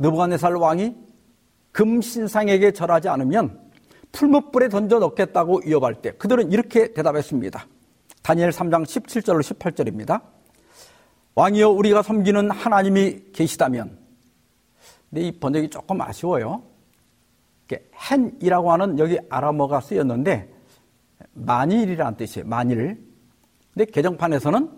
느부갓네살 0.00 0.56
왕이 0.56 0.96
금신상에게 1.70 2.72
절하지 2.72 3.08
않으면 3.08 3.70
풀무불에 4.10 4.68
던져 4.68 4.98
넣겠다고 4.98 5.60
위협할 5.64 6.02
때 6.02 6.10
그들은 6.10 6.50
이렇게 6.50 6.92
대답했습니다. 6.92 7.68
다니엘 8.24 8.50
3장 8.50 8.84
17절로 8.84 9.42
18절입니다. 9.42 10.22
왕이여 11.34 11.68
우리가 11.68 12.00
섬기는 12.00 12.50
하나님이 12.50 13.32
계시다면 13.34 13.98
근데 15.10 15.28
이 15.28 15.38
번역이 15.38 15.68
조금 15.68 16.00
아쉬워요. 16.00 16.62
헨이라고 18.10 18.72
하는 18.72 18.98
여기 18.98 19.18
아람어가 19.28 19.80
쓰였는데 19.80 20.48
만일이라는 21.34 22.16
뜻이에요. 22.16 22.48
만일. 22.48 22.98
근데 23.74 23.84
개정판에서는 23.90 24.70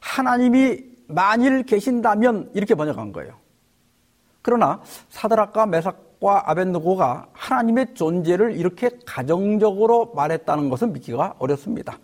하나님이 0.00 0.84
만일 1.06 1.62
계신다면 1.62 2.50
이렇게 2.54 2.74
번역한 2.74 3.12
거예요. 3.12 3.38
그러나 4.42 4.82
사드락과 5.08 5.66
메삭과 5.66 6.50
아벤누고가 6.50 7.28
하나님의 7.32 7.94
존재를 7.94 8.56
이렇게 8.56 8.90
가정적으로 9.06 10.12
말했다는 10.14 10.68
것은 10.68 10.92
믿기가 10.92 11.36
어렵습니다. 11.38 11.98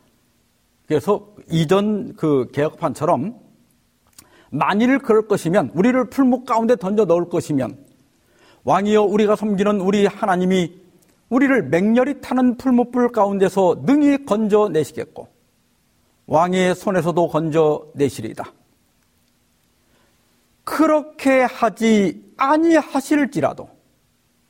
그래서 0.91 1.29
이전 1.49 2.17
그 2.17 2.49
개혁판처럼 2.53 3.39
만일 4.51 4.99
그럴 4.99 5.29
것이면 5.29 5.71
우리를 5.73 6.11
풀목 6.11 6.47
가운데 6.47 6.75
던져 6.75 7.05
넣을 7.05 7.29
것이면 7.29 7.79
왕이여 8.65 9.05
우리가 9.05 9.37
섬기는 9.37 9.81
우리 9.81 10.07
하나님이 10.07 10.81
우리를 11.29 11.69
맹렬히 11.69 12.21
타는 12.21 12.57
풀목불 12.57 13.13
가운데서 13.13 13.83
능히 13.87 14.25
건져내시겠고 14.25 15.29
왕의 16.27 16.75
손에서도 16.75 17.29
건져내시리다. 17.29 18.53
그렇게 20.65 21.43
하지 21.43 22.33
아니하실지라도 22.37 23.69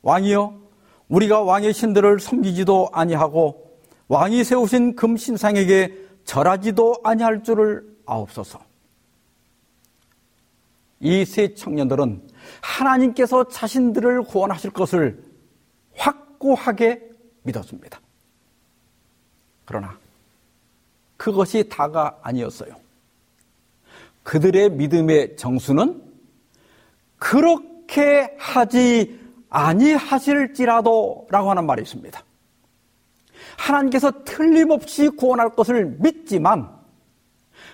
왕이여 0.01 0.59
우리가 1.07 1.43
왕의 1.43 1.73
신들을 1.73 2.19
섬기지도 2.19 2.89
아니하고 2.93 3.77
왕이 4.07 4.43
세우신 4.43 4.95
금신상에게 4.95 6.00
절하지도 6.25 6.95
아니할 7.03 7.43
줄을 7.43 7.85
아옵소서. 8.05 8.59
이 11.01 11.25
세 11.25 11.53
청년들은 11.55 12.27
하나님께서 12.61 13.47
자신들을 13.47 14.23
구원하실 14.23 14.71
것을 14.71 15.23
확고하게 15.95 17.01
믿었습니다. 17.43 17.99
그러나 19.65 19.97
그것이 21.17 21.67
다가 21.69 22.19
아니었어요. 22.21 22.75
그들의 24.23 24.71
믿음의 24.71 25.37
정수는 25.37 26.03
그렇게 27.17 28.35
하지 28.37 29.19
아니하실지라도 29.49 31.27
라고 31.29 31.49
하는 31.49 31.65
말이 31.65 31.81
있습니다. 31.81 32.23
하나님께서 33.57 34.23
틀림없이 34.23 35.09
구원할 35.09 35.49
것을 35.49 35.97
믿지만 35.99 36.69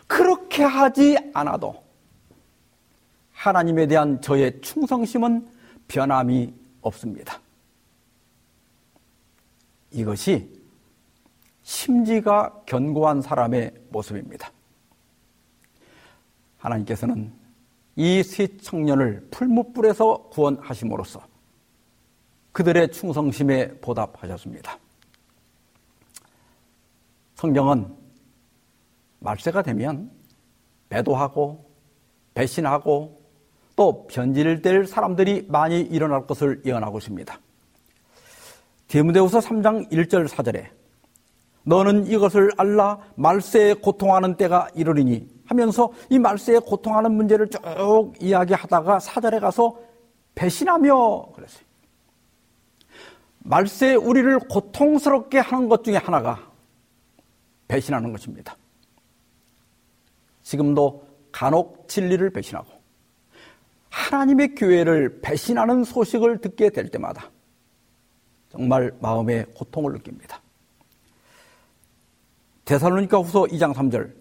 그렇게 0.07 0.63
하지 0.63 1.17
않아도 1.33 1.83
하나님에 3.31 3.87
대한 3.87 4.19
저의 4.21 4.59
충성심은 4.61 5.47
변함이 5.87 6.53
없습니다. 6.81 7.39
이것이 9.91 10.49
심지가 11.63 12.61
견고한 12.65 13.21
사람의 13.21 13.73
모습입니다. 13.89 14.51
하나님께서는 16.57 17.31
이 17.95 18.21
세 18.23 18.47
청년을 18.57 19.27
풀무불에서 19.31 20.29
구원하심으로써 20.31 21.21
그들의 22.51 22.91
충성심에 22.91 23.79
보답하셨습니다. 23.79 24.77
성경은 27.37 27.95
말세가 29.19 29.61
되면 29.61 30.09
배도하고 30.89 31.69
배신하고 32.33 33.21
또 33.75 34.07
변질될 34.07 34.87
사람들이 34.87 35.45
많이 35.47 35.81
일어날 35.81 36.25
것을 36.25 36.63
예언하고 36.65 36.97
있습니다. 36.97 37.39
디모데후서 38.87 39.37
3장 39.37 39.91
1절 39.91 40.27
4절에 40.27 40.69
너는 41.61 42.07
이것을 42.07 42.49
알라 42.57 42.97
말세에 43.15 43.75
고통하는 43.75 44.35
때가 44.35 44.69
이르리니 44.73 45.29
하면서 45.45 45.91
이 46.09 46.17
말세에 46.17 46.57
고통하는 46.59 47.11
문제를 47.11 47.49
쭉 47.51 48.13
이야기하다가 48.19 48.99
사절에 48.99 49.39
가서 49.39 49.77
배신하며 50.33 51.33
그랬어요. 51.35 51.67
말세에 53.39 53.93
우리를 53.93 54.39
고통스럽게 54.39 55.37
하는 55.37 55.69
것 55.69 55.83
중에 55.83 55.97
하나가 55.97 56.46
배신하는 57.67 58.11
것입니다. 58.11 58.55
지금도 60.41 61.07
간혹 61.31 61.87
진리를 61.87 62.29
배신하고 62.29 62.67
하나님의 63.89 64.55
교회를 64.55 65.21
배신하는 65.21 65.83
소식을 65.83 66.39
듣게 66.39 66.69
될 66.69 66.89
때마다 66.89 67.29
정말 68.49 68.95
마음에 69.01 69.43
고통을 69.55 69.93
느낍니다. 69.93 70.41
데살로니가 72.65 73.19
후서 73.19 73.43
2장 73.43 73.73
3절 73.73 74.13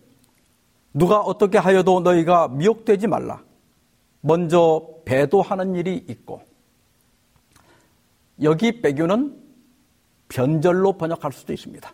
누가 0.92 1.20
어떻게 1.20 1.58
하여도 1.58 2.00
너희가 2.00 2.48
미혹되지 2.48 3.06
말라. 3.06 3.42
먼저 4.20 4.88
배도하는 5.04 5.76
일이 5.76 6.04
있고 6.08 6.42
여기 8.42 8.80
배교는 8.80 9.40
변절로 10.28 10.94
번역할 10.94 11.32
수도 11.32 11.52
있습니다. 11.52 11.92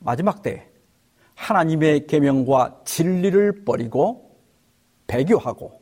마지막 0.00 0.42
때 0.42 0.68
하나님의 1.34 2.06
계명과 2.06 2.82
진리를 2.84 3.64
버리고 3.64 4.36
배교하고 5.06 5.80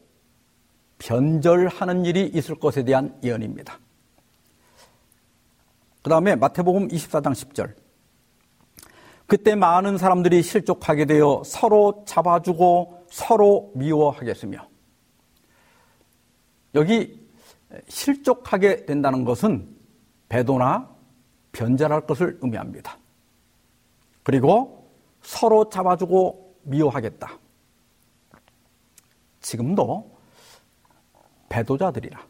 변절하는 0.98 2.04
일이 2.04 2.26
있을 2.26 2.56
것에 2.56 2.84
대한 2.84 3.18
예언입니다. 3.22 3.78
그 6.02 6.10
다음에 6.10 6.36
마태복음 6.36 6.88
24장 6.88 7.32
10절. 7.32 7.74
그때 9.26 9.54
많은 9.54 9.98
사람들이 9.98 10.42
실족하게 10.42 11.04
되어 11.04 11.42
서로 11.44 12.04
잡아주고 12.06 13.06
서로 13.10 13.72
미워하겠으며 13.74 14.66
여기 16.74 17.28
실족하게 17.88 18.86
된다는 18.86 19.24
것은 19.24 19.68
배도나 20.28 20.88
변절할 21.52 22.06
것을 22.06 22.38
의미합니다. 22.40 22.96
그리고 24.28 24.92
서로 25.22 25.70
잡아주고 25.70 26.56
미워하겠다. 26.64 27.38
지금도 29.40 30.18
배도자들이나 31.48 32.28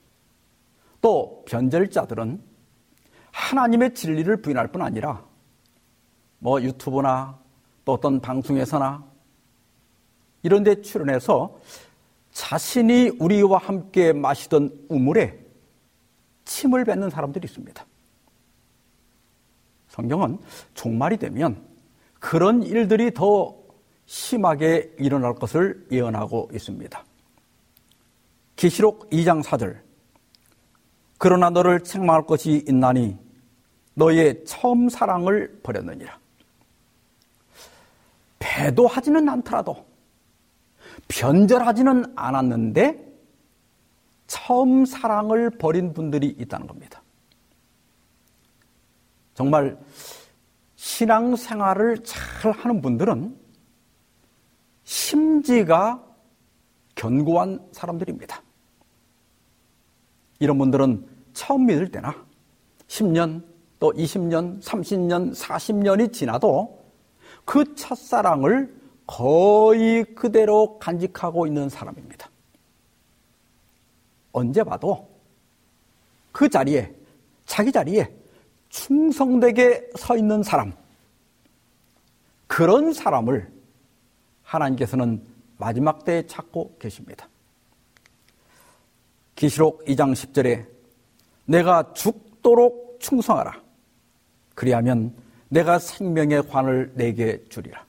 또 1.01 1.45
변절자들은 1.49 2.41
하나님의 3.33 3.95
진리를 3.95 4.43
부인할 4.43 4.69
뿐 4.69 4.83
아니라 4.83 5.27
뭐 6.39 6.63
유튜브나 6.63 7.37
또 7.85 7.95
어떤 7.95 8.21
방송에서나 8.21 9.05
이런 10.45 10.63
데 10.63 10.81
출연해서 10.81 11.59
자신이 12.31 13.17
우리와 13.19 13.59
함께 13.59 14.13
마시던 14.13 14.87
우물에 14.89 15.37
침을 16.45 16.85
뱉는 16.85 17.11
사람들이 17.11 17.47
있습니다. 17.47 17.85
성경은 19.89 20.39
종말이 20.75 21.17
되면 21.17 21.68
그런 22.19 22.63
일들이 22.63 23.13
더 23.13 23.57
심하게 24.07 24.93
일어날 24.99 25.35
것을 25.35 25.87
예언하고 25.91 26.49
있습니다. 26.53 27.05
기시록 28.57 29.09
2장 29.11 29.43
4절. 29.43 29.79
그러나 31.19 31.51
너를 31.51 31.85
책망할 31.85 32.27
것이 32.27 32.65
있나니 32.69 33.17
너의 33.95 34.45
처음 34.45 34.89
사랑을 34.89 35.61
버렸느니라. 35.63 36.19
배도하지는 38.39 39.29
않더라도 39.29 39.85
변절하지는 41.09 42.13
않았는데 42.17 43.09
처음 44.27 44.85
사랑을 44.85 45.51
버린 45.51 45.93
분들이 45.93 46.29
있다는 46.39 46.67
겁니다. 46.67 47.03
정말 49.35 49.79
신앙생활을 50.89 52.03
잘 52.03 52.51
하는 52.51 52.81
분들은 52.81 53.39
심지가 54.85 56.03
견고한 56.95 57.69
사람들입니다. 57.73 58.43
이런 60.39 60.57
분들은 60.57 61.07
처음 61.35 61.67
믿을 61.67 61.91
때나 61.91 62.15
10년, 62.87 63.45
또 63.79 63.93
20년, 63.93 64.63
30년, 64.63 65.35
40년이 65.35 66.11
지나도 66.11 66.83
그 67.45 67.75
첫사랑을 67.75 68.75
거의 69.07 70.05
그대로 70.15 70.79
간직하고 70.79 71.47
있는 71.47 71.69
사람입니다. 71.69 72.31
언제 74.33 74.65
봐도 74.65 75.07
그 76.33 76.49
자리에, 76.49 76.95
자기 77.45 77.71
자리에 77.71 78.11
충성되게 78.69 79.91
서 79.97 80.17
있는 80.17 80.43
사람, 80.43 80.73
그런 82.47 82.93
사람을 82.93 83.51
하나님께서는 84.43 85.23
마지막 85.59 86.05
때에 86.05 86.27
찾고 86.27 86.77
계십니다. 86.79 87.29
기시록 89.35 89.85
2장 89.85 90.13
10절에 90.13 90.67
내가 91.45 91.93
죽도록 91.93 92.99
충성하라. 93.01 93.61
그리하면 94.55 95.15
내가 95.49 95.79
생명의 95.79 96.47
관을 96.49 96.93
내게 96.95 97.43
주리라. 97.49 97.85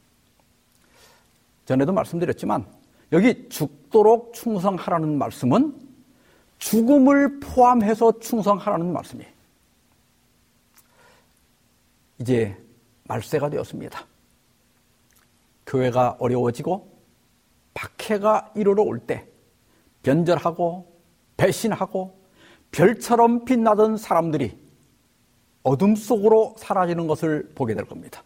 전에도 1.65 1.91
말씀드렸지만 1.91 2.65
여기 3.11 3.47
죽도록 3.49 4.33
충성하라는 4.33 5.17
말씀은 5.17 5.73
죽음을 6.59 7.39
포함해서 7.39 8.19
충성하라는 8.19 8.93
말씀이에요. 8.93 9.38
이제 12.19 12.55
말세가 13.05 13.49
되었습니다. 13.49 14.05
교회가 15.65 16.17
어려워지고 16.19 16.99
박해가 17.73 18.51
이르러 18.55 18.83
올 18.83 18.99
때 18.99 19.27
변절하고 20.03 21.01
배신하고 21.37 22.19
별처럼 22.71 23.45
빛나던 23.45 23.97
사람들이 23.97 24.57
어둠 25.63 25.95
속으로 25.95 26.55
사라지는 26.57 27.07
것을 27.07 27.51
보게 27.55 27.73
될 27.73 27.85
겁니다. 27.85 28.23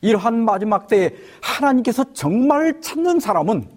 이러한 0.00 0.44
마지막 0.44 0.88
때에 0.88 1.14
하나님께서 1.40 2.12
정말 2.12 2.80
찾는 2.80 3.20
사람은 3.20 3.68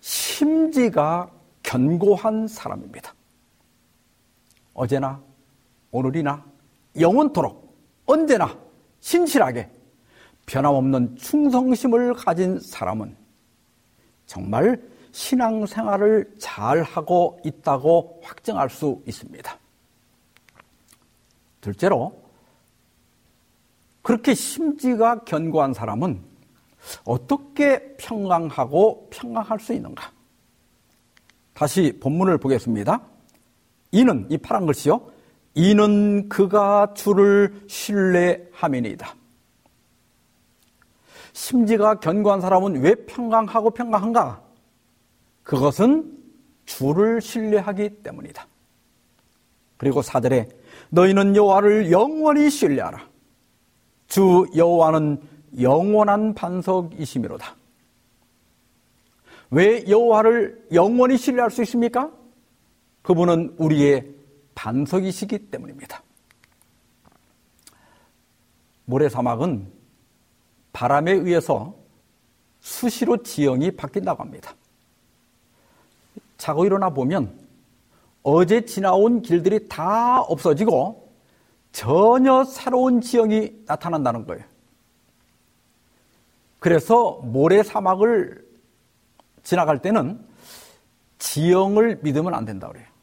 심지가 0.00 1.30
견고한 1.62 2.46
사람입니다. 2.46 3.14
어제나 4.74 5.22
오늘이나 5.90 6.44
영원토록 6.98 7.76
언제나 8.06 8.56
신실하게 9.00 9.70
변함없는 10.46 11.16
충성심을 11.16 12.14
가진 12.14 12.58
사람은 12.60 13.16
정말 14.26 14.80
신앙생활을 15.12 16.34
잘 16.38 16.82
하고 16.82 17.40
있다고 17.44 18.20
확정할 18.22 18.68
수 18.70 19.02
있습니다. 19.06 19.58
둘째로 21.60 22.26
그렇게 24.02 24.34
심지가 24.34 25.18
견고한 25.24 25.74
사람은 25.74 26.22
어떻게 27.04 27.96
평강하고 27.96 29.08
평강할 29.10 29.58
수 29.58 29.72
있는가? 29.72 30.12
다시 31.54 31.98
본문을 32.00 32.38
보겠습니다. 32.38 33.00
이는 33.90 34.26
이 34.30 34.36
파란 34.38 34.66
글씨요. 34.66 35.15
이는 35.56 36.28
그가 36.28 36.92
주를 36.92 37.62
신뢰함이니이다. 37.66 39.14
심지가 41.32 41.98
견고한 41.98 42.42
사람은 42.42 42.82
왜 42.82 42.94
평강하고 42.94 43.70
평강한가? 43.70 44.42
그것은 45.42 46.14
주를 46.66 47.22
신뢰하기 47.22 48.02
때문이다. 48.02 48.46
그리고 49.78 50.02
사절에 50.02 50.46
너희는 50.90 51.34
여호와를 51.34 51.90
영원히 51.90 52.50
신뢰하라. 52.50 53.08
주 54.08 54.46
여호와는 54.54 55.22
영원한 55.58 56.34
반석이심이로다. 56.34 57.56
왜 59.52 59.88
여호와를 59.88 60.66
영원히 60.74 61.16
신뢰할 61.16 61.50
수 61.50 61.62
있습니까? 61.62 62.10
그분은 63.02 63.54
우리의 63.56 64.15
반석이시기 64.56 65.50
때문입니다. 65.50 66.02
모래사막은 68.86 69.70
바람에 70.72 71.12
의해서 71.12 71.76
수시로 72.60 73.22
지형이 73.22 73.76
바뀐다고 73.76 74.22
합니다. 74.22 74.54
자고 76.36 76.66
일어나 76.66 76.90
보면 76.90 77.38
어제 78.24 78.64
지나온 78.64 79.22
길들이 79.22 79.68
다 79.68 80.20
없어지고 80.20 81.12
전혀 81.70 82.42
새로운 82.44 83.00
지형이 83.00 83.64
나타난다는 83.66 84.26
거예요. 84.26 84.44
그래서 86.58 87.20
모래사막을 87.22 88.44
지나갈 89.42 89.80
때는 89.80 90.24
지형을 91.18 92.00
믿으면 92.02 92.34
안 92.34 92.44
된다고 92.44 92.72
그래요. 92.72 92.95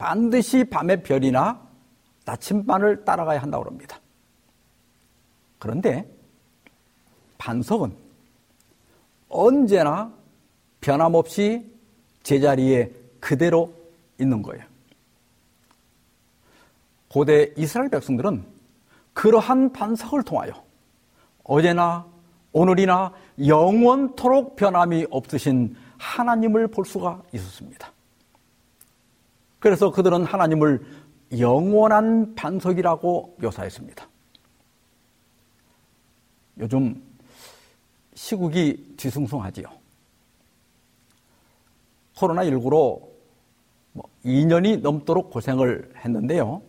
반드시 0.00 0.64
밤의 0.64 1.02
별이나 1.02 1.60
나침반을 2.24 3.04
따라가야 3.04 3.42
한다고 3.42 3.66
합니다. 3.66 4.00
그런데 5.58 6.10
반석은 7.36 7.94
언제나 9.28 10.10
변함없이 10.80 11.70
제자리에 12.22 12.90
그대로 13.20 13.74
있는 14.18 14.40
거예요. 14.40 14.64
고대 17.08 17.52
이스라엘 17.58 17.90
백성들은 17.90 18.42
그러한 19.12 19.70
반석을 19.74 20.22
통하여 20.22 20.52
어제나 21.44 22.06
오늘이나 22.52 23.12
영원토록 23.46 24.56
변함이 24.56 25.08
없으신 25.10 25.76
하나님을 25.98 26.68
볼 26.68 26.86
수가 26.86 27.22
있었습니다. 27.34 27.92
그래서 29.60 29.90
그들은 29.90 30.24
하나님을 30.24 30.82
영원한 31.38 32.34
반석이라고 32.34 33.36
묘사했습니다. 33.40 34.08
요즘 36.58 37.02
시국이 38.14 38.94
뒤숭숭하지요. 38.96 39.66
코로나19로 42.16 43.08
뭐 43.92 44.04
2년이 44.24 44.80
넘도록 44.80 45.30
고생을 45.30 45.92
했는데요. 45.96 46.62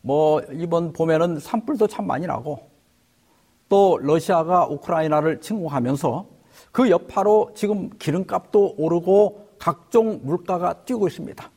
뭐 0.00 0.40
이번 0.52 0.92
봄에는 0.92 1.38
산불도 1.38 1.86
참 1.86 2.06
많이 2.06 2.26
나고 2.26 2.70
또 3.68 3.98
러시아가 4.02 4.66
우크라이나를 4.66 5.40
침공하면서 5.40 6.26
그 6.72 6.90
여파로 6.90 7.52
지금 7.54 7.90
기름값도 7.98 8.74
오르고 8.76 9.48
각종 9.58 10.20
물가가 10.24 10.72
뛰고 10.84 11.06
있습니다. 11.06 11.51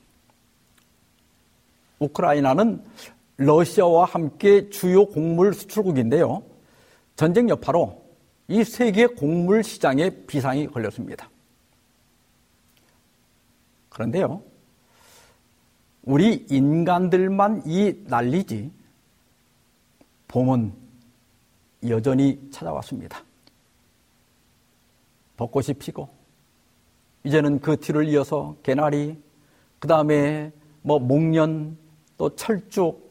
우크라이나는 2.06 2.84
러시아와 3.38 4.06
함께 4.06 4.70
주요 4.70 5.06
곡물 5.06 5.54
수출국인데요. 5.54 6.44
전쟁 7.16 7.50
여파로 7.50 8.04
이 8.48 8.64
세계 8.64 9.08
곡물 9.08 9.64
시장에 9.64 10.10
비상이 10.28 10.68
걸렸습니다. 10.68 11.30
그런데요, 13.90 14.42
우리 16.04 16.46
인간들만 16.50 17.64
이 17.66 17.96
난리지, 18.06 18.72
봄은 20.28 20.74
여전히 21.88 22.40
찾아왔습니다. 22.52 23.24
벚꽃이 25.38 25.74
피고, 25.80 26.10
이제는 27.24 27.60
그 27.60 27.78
뒤를 27.78 28.08
이어서 28.10 28.56
개나리, 28.64 29.18
그 29.80 29.88
다음에 29.88 30.52
뭐 30.82 31.00
목련, 31.00 31.78
또 32.18 32.36
철쭉, 32.36 33.02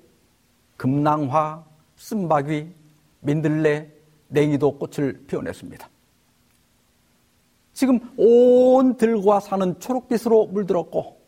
금낭화, 0.76 1.64
쓴바귀, 1.96 2.72
민들레, 3.20 3.90
냉이도 4.28 4.78
꽃을 4.78 5.24
피워냈습니다. 5.26 5.88
지금 7.72 7.98
온 8.16 8.96
들과 8.96 9.40
산은 9.40 9.80
초록빛으로 9.80 10.46
물들었고 10.46 11.20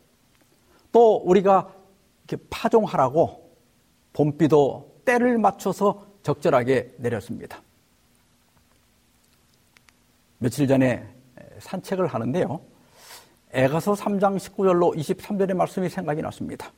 또 0.91 1.17
우리가 1.17 1.73
이렇게 2.27 2.43
파종하라고 2.49 3.51
봄비도 4.13 5.01
때를 5.05 5.37
맞춰서 5.37 6.07
적절하게 6.23 6.95
내렸습니다. 6.97 7.61
며칠 10.39 10.67
전에 10.67 11.07
산책을 11.59 12.07
하는데요. 12.07 12.59
애가서 13.51 13.93
3장 13.93 14.37
19절로 14.37 14.95
23절의 14.95 15.53
말씀이 15.53 15.89
생각이 15.89 16.21
났습니다. 16.21 16.71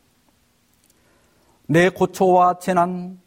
내 1.71 1.87
고초와 1.87 2.57
재난, 2.57 3.19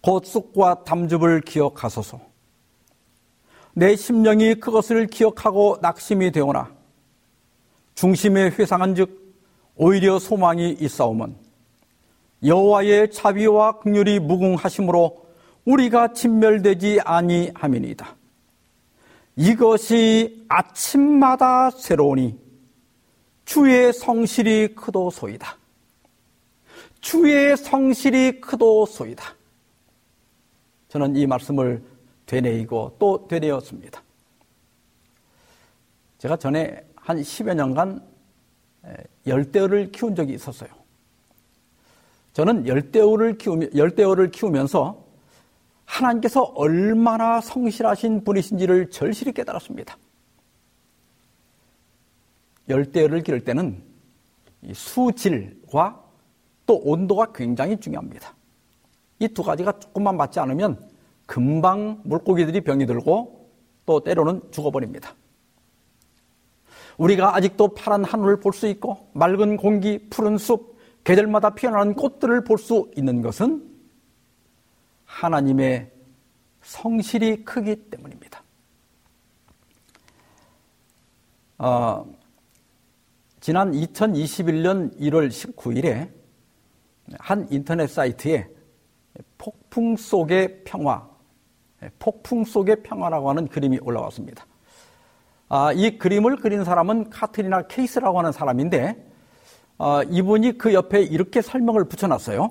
곧 0.00 0.24
쑥과 0.24 0.84
담즙을 0.84 1.40
기억하소서. 1.40 2.20
내 3.74 3.96
심령이 3.96 4.54
그것을 4.54 5.08
기억하고 5.08 5.78
낙심이 5.82 6.30
되오나 6.30 6.70
중심에 7.96 8.50
회상한 8.50 8.94
즉 8.94 9.34
오히려 9.74 10.20
소망이 10.20 10.76
있사오면 10.78 11.34
여호와의 12.44 13.10
자비와 13.10 13.80
긍휼이 13.80 14.20
무궁하심으로 14.20 15.24
우리가 15.64 16.12
진멸되지 16.12 17.00
아니함이니이다. 17.04 18.14
이것이 19.34 20.44
아침마다 20.48 21.70
새로우니 21.72 22.38
주의 23.44 23.92
성실이 23.92 24.76
크도소이다. 24.76 25.57
주의 27.00 27.56
성실이 27.56 28.40
크도소이다. 28.40 29.34
저는 30.88 31.16
이 31.16 31.26
말씀을 31.26 31.82
되뇌이고 32.26 32.96
또 32.98 33.26
되뇌었습니다. 33.28 34.02
제가 36.18 36.36
전에 36.36 36.84
한 36.96 37.18
10여 37.18 37.54
년간 37.54 38.06
열대어를 39.26 39.92
키운 39.92 40.14
적이 40.14 40.34
있었어요. 40.34 40.70
저는 42.32 42.66
열대어를 42.66 43.38
키우며, 43.38 43.66
열대어를 43.74 44.30
키우면서 44.30 45.04
하나님께서 45.84 46.42
얼마나 46.42 47.40
성실하신 47.40 48.24
분이신지를 48.24 48.90
절실히 48.90 49.32
깨달았습니다. 49.32 49.96
열대어를 52.68 53.22
기를 53.22 53.44
때는 53.44 53.82
수질과 54.72 56.07
또 56.68 56.76
온도가 56.84 57.32
굉장히 57.32 57.78
중요합니다. 57.80 58.34
이 59.20 59.28
두 59.28 59.42
가지가 59.42 59.80
조금만 59.80 60.16
맞지 60.16 60.38
않으면 60.38 60.78
금방 61.26 62.00
물고기들이 62.04 62.60
병이 62.60 62.86
들고 62.86 63.50
또 63.84 64.00
때로는 64.00 64.42
죽어버립니다. 64.52 65.14
우리가 66.98 67.34
아직도 67.34 67.74
파란 67.74 68.04
하늘을 68.04 68.38
볼 68.40 68.52
수 68.52 68.66
있고 68.68 69.08
맑은 69.14 69.56
공기, 69.56 69.98
푸른 70.10 70.36
숲, 70.38 70.76
계절마다 71.04 71.54
피어나는 71.54 71.94
꽃들을 71.94 72.44
볼 72.44 72.58
수 72.58 72.90
있는 72.96 73.22
것은 73.22 73.66
하나님의 75.06 75.90
성실이 76.62 77.44
크기 77.44 77.76
때문입니다. 77.90 78.42
어, 81.58 82.06
지난 83.40 83.72
2021년 83.72 84.96
1월 85.00 85.28
19일에 85.28 86.17
한 87.18 87.46
인터넷 87.50 87.86
사이트에 87.88 88.48
폭풍 89.36 89.96
속의 89.96 90.64
평화, 90.64 91.08
폭풍 91.98 92.44
속의 92.44 92.82
평화라고 92.82 93.30
하는 93.30 93.48
그림이 93.48 93.78
올라왔습니다. 93.82 94.46
아, 95.48 95.72
이 95.72 95.98
그림을 95.98 96.36
그린 96.36 96.64
사람은 96.64 97.10
카트리나 97.10 97.68
케이스라고 97.68 98.18
하는 98.18 98.32
사람인데 98.32 99.06
아, 99.78 100.02
이분이 100.08 100.58
그 100.58 100.74
옆에 100.74 101.02
이렇게 101.02 101.40
설명을 101.40 101.84
붙여놨어요. 101.84 102.50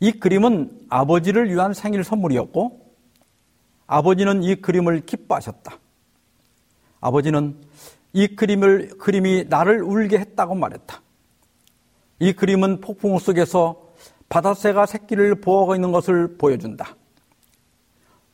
이 0.00 0.12
그림은 0.12 0.86
아버지를 0.88 1.50
위한 1.50 1.74
생일 1.74 2.04
선물이었고 2.04 2.94
아버지는 3.86 4.42
이 4.42 4.56
그림을 4.56 5.04
기뻐하셨다. 5.06 5.78
아버지는 7.00 7.56
이 8.12 8.28
그림을 8.28 8.98
그림이 8.98 9.46
나를 9.48 9.82
울게 9.82 10.18
했다고 10.18 10.54
말했다. 10.54 11.02
이 12.20 12.32
그림은 12.32 12.80
폭풍 12.80 13.18
속에서 13.18 13.88
바다새가 14.28 14.86
새끼를 14.86 15.40
보호하고 15.40 15.74
있는 15.74 15.92
것을 15.92 16.36
보여준다. 16.36 16.96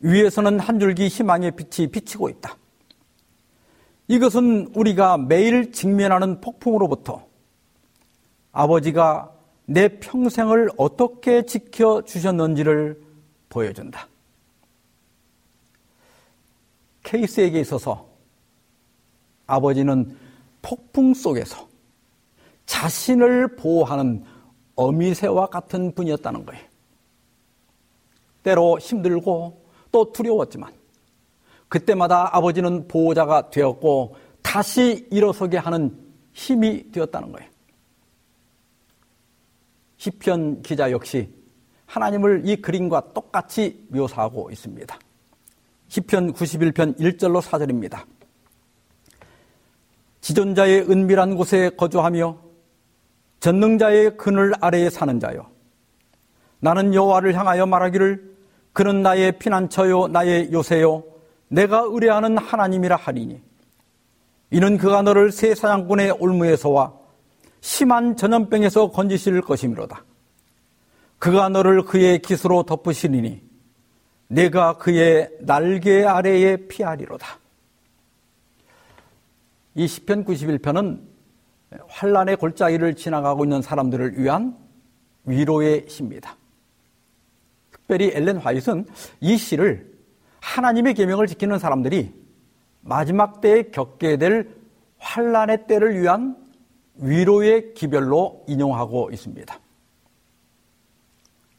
위에서는 0.01 0.59
한 0.61 0.79
줄기 0.79 1.09
희망의 1.09 1.53
빛이 1.53 1.91
비치고 1.91 2.29
있다. 2.29 2.57
이것은 4.09 4.73
우리가 4.75 5.17
매일 5.17 5.73
직면하는 5.73 6.41
폭풍으로부터 6.41 7.27
아버지가 8.53 9.33
내 9.67 9.99
평생을 9.99 10.71
어떻게 10.77 11.47
지켜주셨는지를 11.47 13.03
보여준다. 13.49 14.09
케이스에게 17.03 17.61
있어서 17.61 18.09
아버지는 19.47 20.17
폭풍 20.61 21.15
속에서 21.15 21.69
자신을 22.67 23.57
보호하는 23.57 24.25
어미새와 24.77 25.47
같은 25.47 25.95
분이었다는 25.95 26.47
거예요. 26.47 26.63
때로 28.43 28.79
힘들고 28.79 29.65
또 29.91 30.13
두려웠지만 30.13 30.73
그때마다 31.69 32.37
아버지는 32.37 32.87
보호자가 32.89 33.51
되었고 33.51 34.17
다시 34.43 35.07
일어서게 35.11 35.57
하는 35.57 35.97
힘이 36.33 36.91
되었다는 36.93 37.33
거예요. 37.33 37.51
시편 39.97 40.63
기자 40.63 40.91
역시 40.91 41.31
하나님을 41.87 42.43
이 42.45 42.57
그림과 42.57 43.13
똑같이 43.15 43.87
묘사하고 43.89 44.51
있습니다. 44.51 44.99
시편 45.89 46.33
91편 46.35 46.99
1절로 46.99 47.41
4절입니다. 47.41 48.05
지존자의 50.21 50.91
은밀한 50.91 51.37
곳에 51.37 51.71
거주하며 51.71 52.44
전능자의 53.45 54.17
그늘 54.17 54.53
아래에 54.63 54.89
사는 54.89 55.21
자요. 55.21 55.45
나는 56.61 56.95
여호와를 56.95 57.37
향하여 57.37 57.67
말하기를 57.67 58.37
그는 58.73 59.03
나의 59.03 59.39
피난처요 59.39 60.09
나의 60.09 60.51
요새요 60.51 61.05
내가 61.49 61.81
의뢰하는 61.81 62.39
하나님이라 62.39 62.97
하리니 62.97 63.43
이는 64.51 64.79
그가 64.79 65.03
너를 65.03 65.31
새 65.31 65.55
사냥꾼의 65.55 66.13
올무에서와 66.13 66.95
심한 67.61 68.17
전염병에서 68.17 68.91
건지실 68.93 69.43
것이미로다. 69.43 70.03
그가 71.19 71.51
너를 71.51 71.83
그의 71.83 72.21
기수로 72.21 72.63
덮으시리니 72.63 73.43
내가 74.29 74.79
그의 74.79 75.29
날개 75.41 76.03
아래에 76.03 76.67
피하리로다. 76.67 77.41
이 79.75 79.87
시편 79.87 80.25
91편은 80.25 81.14
환란의 81.89 82.37
골짜기를 82.37 82.95
지나가고 82.95 83.45
있는 83.45 83.63
사람들을 83.63 84.19
위한 84.19 84.57
위로의 85.25 85.87
시입니다. 85.89 86.37
특별히 87.71 88.11
엘렌 88.15 88.39
화이트는 88.39 88.87
이 89.21 89.37
시를 89.37 89.93
하나님의 90.41 90.95
계명을 90.95 91.27
지키는 91.27 91.59
사람들이 91.59 92.13
마지막 92.81 93.41
때에 93.41 93.65
겪게 93.65 94.17
될 94.17 94.55
환란의 94.99 95.67
때를 95.67 96.01
위한 96.01 96.37
위로의 96.97 97.75
기별로 97.75 98.45
인용하고 98.47 99.11
있습니다. 99.11 99.59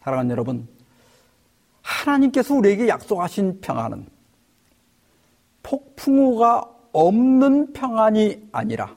사랑하는 0.02 0.32
여러분, 0.32 0.68
하나님께서 1.82 2.54
우리에게 2.54 2.88
약속하신 2.88 3.60
평안은 3.62 4.08
폭풍우가 5.64 6.72
없는 6.94 7.74
평안이 7.74 8.50
아니라 8.52 8.96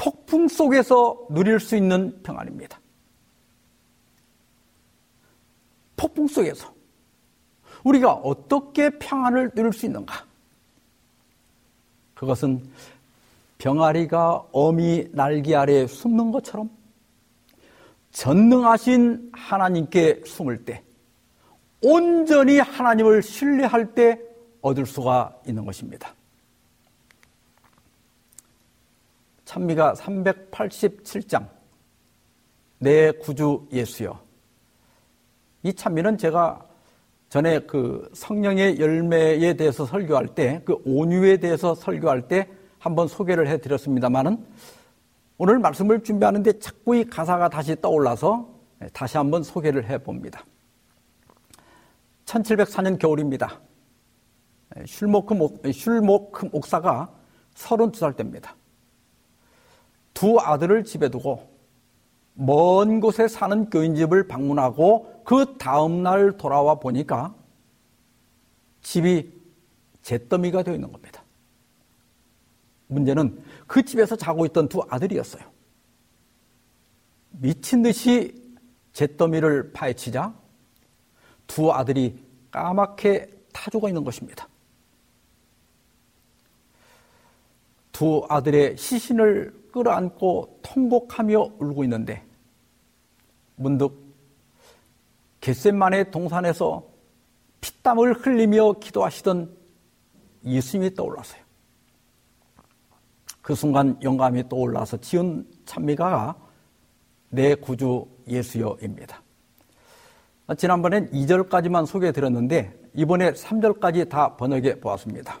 폭풍 0.00 0.48
속에서 0.48 1.26
누릴 1.28 1.60
수 1.60 1.76
있는 1.76 2.22
평안입니다. 2.22 2.80
폭풍 5.94 6.26
속에서 6.26 6.72
우리가 7.84 8.14
어떻게 8.14 8.88
평안을 8.88 9.50
누릴 9.50 9.74
수 9.74 9.84
있는가? 9.84 10.24
그것은 12.14 12.66
병아리가 13.58 14.46
어미 14.52 15.08
날개 15.12 15.54
아래 15.54 15.86
숨는 15.86 16.32
것처럼 16.32 16.70
전능하신 18.12 19.32
하나님께 19.34 20.22
숨을 20.24 20.64
때 20.64 20.82
온전히 21.82 22.58
하나님을 22.58 23.22
신뢰할 23.22 23.94
때 23.94 24.18
얻을 24.62 24.86
수가 24.86 25.36
있는 25.46 25.66
것입니다. 25.66 26.14
찬미가 29.50 29.94
387장 29.94 31.48
내 32.78 33.10
구주 33.10 33.66
예수여 33.72 34.16
이 35.64 35.74
찬미는 35.74 36.18
제가 36.18 36.64
전에 37.28 37.58
그 37.58 38.08
성령의 38.14 38.78
열매에 38.78 39.54
대해서 39.54 39.84
설교할 39.84 40.28
때 40.36 40.62
그 40.64 40.80
온유에 40.84 41.38
대해서 41.38 41.74
설교할 41.74 42.28
때 42.28 42.48
한번 42.78 43.08
소개를 43.08 43.48
해 43.48 43.58
드렸습니다만은 43.58 44.46
오늘 45.36 45.58
말씀을 45.58 46.04
준비하는데 46.04 46.60
자꾸 46.60 46.94
이 46.94 47.02
가사가 47.02 47.48
다시 47.48 47.74
떠올라서 47.80 48.48
다시 48.92 49.16
한번 49.16 49.42
소개를 49.42 49.84
해 49.90 49.98
봅니다. 49.98 50.44
1704년 52.24 53.00
겨울입니다. 53.00 53.60
슐모크 54.86 55.34
목사가 56.52 57.12
32살 57.54 58.14
때입니다. 58.14 58.54
두 60.14 60.38
아들을 60.38 60.84
집에 60.84 61.08
두고 61.08 61.48
먼 62.34 63.00
곳에 63.00 63.28
사는 63.28 63.68
교인 63.70 63.94
집을 63.94 64.26
방문하고 64.26 65.22
그 65.24 65.56
다음날 65.58 66.36
돌아와 66.36 66.76
보니까 66.76 67.34
집이 68.82 69.30
잿더미가 70.02 70.62
되어 70.62 70.74
있는 70.74 70.90
겁니다. 70.90 71.22
문제는 72.86 73.42
그 73.66 73.84
집에서 73.84 74.16
자고 74.16 74.46
있던 74.46 74.68
두 74.68 74.82
아들이었어요. 74.88 75.42
미친 77.30 77.82
듯이 77.82 78.34
잿더미를 78.92 79.72
파헤치자 79.72 80.34
두 81.46 81.72
아들이 81.72 82.18
까맣게 82.50 83.28
타 83.52 83.70
죽어 83.70 83.88
있는 83.88 84.02
것입니다. 84.04 84.48
두 87.92 88.24
아들의 88.28 88.76
시신을 88.76 89.59
끌어안고 89.72 90.60
통곡하며 90.62 91.52
울고 91.58 91.84
있는데 91.84 92.24
문득 93.56 94.10
겟셋만의 95.40 96.10
동산에서 96.10 96.84
피땀을 97.60 98.14
흘리며 98.14 98.74
기도하시던 98.74 99.54
예수님이 100.44 100.94
떠올랐어요. 100.94 101.40
그 103.42 103.54
순간 103.54 103.98
영감이 104.02 104.48
떠올라서 104.48 104.98
지은 104.98 105.46
찬미가가 105.66 106.36
내 107.30 107.54
구주 107.54 108.06
예수여입니다. 108.28 109.22
지난번엔 110.56 111.10
2절까지만 111.12 111.86
소개해 111.86 112.12
드렸는데 112.12 112.78
이번에 112.94 113.32
3절까지 113.32 114.08
다 114.08 114.36
번역해 114.36 114.80
보았습니다. 114.80 115.40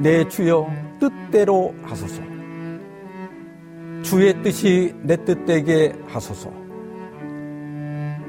내 0.00 0.26
주여 0.26 0.66
뜻대로 0.98 1.74
하소서. 1.82 2.22
주의 4.02 4.42
뜻이 4.42 4.94
내 5.02 5.22
뜻되게 5.22 5.92
하소서. 6.06 6.50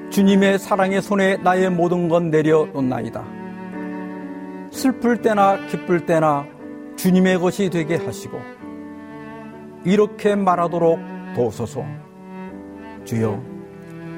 주님의 0.09 0.59
사랑의 0.59 1.01
손에 1.01 1.37
나의 1.37 1.69
모든 1.69 2.09
건 2.09 2.29
내려놓나이다. 2.29 3.23
슬플 4.71 5.21
때나 5.21 5.65
기쁠 5.67 6.05
때나 6.05 6.45
주님의 6.97 7.39
것이 7.39 7.69
되게 7.69 7.95
하시고 7.95 8.37
이렇게 9.85 10.35
말하도록 10.35 10.99
도소서. 11.37 11.85
주여 13.05 13.41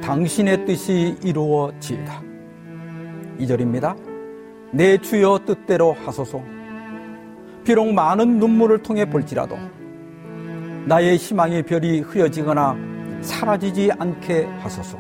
당신의 0.02 0.66
뜻이 0.66 1.18
이루어지이다. 1.24 2.24
2절입니다. 3.40 3.96
내 4.72 4.98
주여 4.98 5.42
뜻대로 5.46 5.94
하소서. 6.04 6.53
비록 7.64 7.94
많은 7.94 8.40
눈물을 8.40 8.84
통해 8.84 9.10
볼지라도 9.10 9.58
나의 10.86 11.18
희망의 11.18 11.64
별이 11.64 12.02
흐려지거나 12.02 12.76
사라지지 13.22 13.92
않게 13.98 14.46
하소서. 14.60 14.98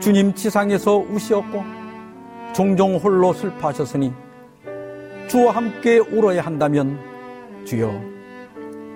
주님 0.00 0.32
지상에서 0.34 0.98
우시었고 0.98 1.64
종종 2.54 2.96
홀로 2.96 3.32
슬퍼하셨으니 3.32 4.12
주와 5.28 5.56
함께 5.56 5.98
울어야 5.98 6.42
한다면 6.42 6.98
주여 7.64 7.92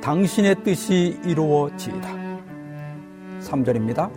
당신의 0.01 0.63
뜻이 0.63 1.19
이루어지이다. 1.25 2.09
3절입니다. 3.41 4.11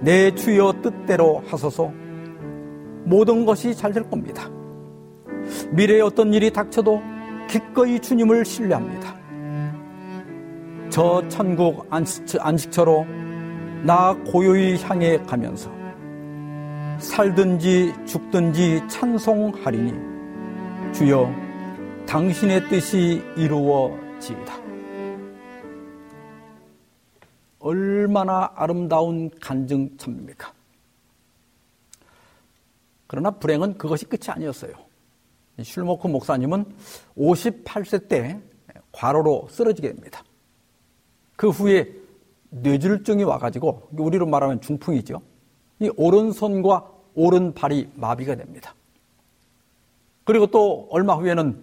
내 0.00 0.34
주여 0.34 0.74
뜻대로 0.82 1.42
하소서 1.46 1.90
모든 3.04 3.46
것이 3.46 3.74
잘 3.74 3.92
될 3.92 4.08
겁니다. 4.10 4.48
미래에 5.70 6.00
어떤 6.00 6.34
일이 6.34 6.52
닥쳐도 6.52 7.00
기꺼이 7.48 8.00
주님을 8.00 8.44
신뢰합니다. 8.44 9.16
저 10.90 11.26
천국 11.28 11.86
안식처로 11.90 13.06
나 13.84 14.14
고요히 14.26 14.80
향해 14.82 15.18
가면서 15.18 15.70
살든지 16.98 17.94
죽든지 18.06 18.82
찬송하리니 18.88 20.12
주여 20.92 21.32
당신의 22.06 22.68
뜻이 22.68 23.22
이루어지이다. 23.36 24.60
얼마나 27.58 28.52
아름다운 28.54 29.30
간증참입니까? 29.40 30.52
그러나 33.06 33.30
불행은 33.30 33.78
그것이 33.78 34.04
끝이 34.04 34.28
아니었어요. 34.28 34.91
슐모크 35.62 36.08
목사님은 36.08 36.64
58세 37.16 38.08
때 38.08 38.40
과로로 38.92 39.48
쓰러지게 39.50 39.88
됩니다. 39.88 40.22
그 41.36 41.48
후에 41.48 41.88
뇌졸중이 42.50 43.24
와가지고 43.24 43.88
우리로 43.92 44.26
말하면 44.26 44.60
중풍이죠. 44.60 45.22
이 45.80 45.90
오른손과 45.96 46.90
오른발이 47.14 47.90
마비가 47.94 48.34
됩니다. 48.36 48.74
그리고 50.24 50.46
또 50.46 50.86
얼마 50.90 51.14
후에는 51.14 51.58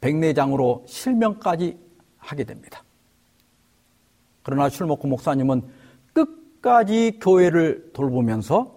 백내장으로 0.00 0.84
실명까지 0.86 1.78
하게 2.16 2.44
됩니다. 2.44 2.82
그러나 4.42 4.68
슐모크 4.68 5.06
목사님은 5.06 5.62
끝까지 6.12 7.18
교회를 7.20 7.90
돌보면서 7.92 8.74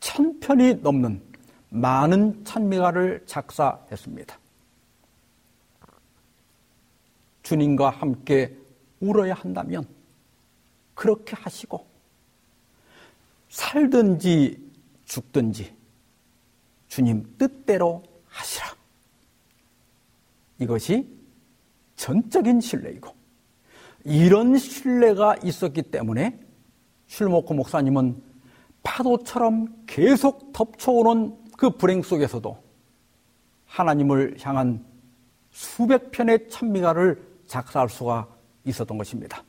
천 0.00 0.38
편이 0.40 0.76
넘는 0.82 1.29
많은 1.70 2.44
찬미가를 2.44 3.24
작사했습니다. 3.26 4.38
주님과 7.42 7.90
함께 7.90 8.56
울어야 9.00 9.34
한다면 9.34 9.86
그렇게 10.94 11.34
하시고 11.36 11.86
살든지 13.48 14.70
죽든지 15.06 15.74
주님 16.88 17.34
뜻대로 17.38 18.02
하시라. 18.28 18.66
이것이 20.58 21.08
전적인 21.96 22.60
신뢰이고 22.60 23.14
이런 24.04 24.56
신뢰가 24.56 25.36
있었기 25.42 25.82
때문에 25.82 26.38
슐모코 27.06 27.54
목사님은 27.54 28.22
파도처럼 28.82 29.84
계속 29.86 30.52
덮쳐오는 30.52 31.39
그 31.60 31.68
불행 31.68 32.00
속에서도 32.02 32.56
하나님을 33.66 34.38
향한 34.40 34.82
수백 35.50 36.10
편의 36.10 36.48
찬미가를 36.48 37.22
작사할 37.46 37.90
수가 37.90 38.26
있었던 38.64 38.96
것입니다. 38.96 39.44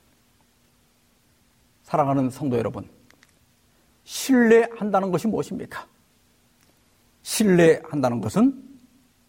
사랑하는 1.83 2.29
성도 2.29 2.57
여러분, 2.57 2.89
신뢰한다는 4.03 5.09
것이 5.09 5.27
무엇입니까? 5.27 5.87
신뢰한다는 7.21 8.19
것은 8.19 8.61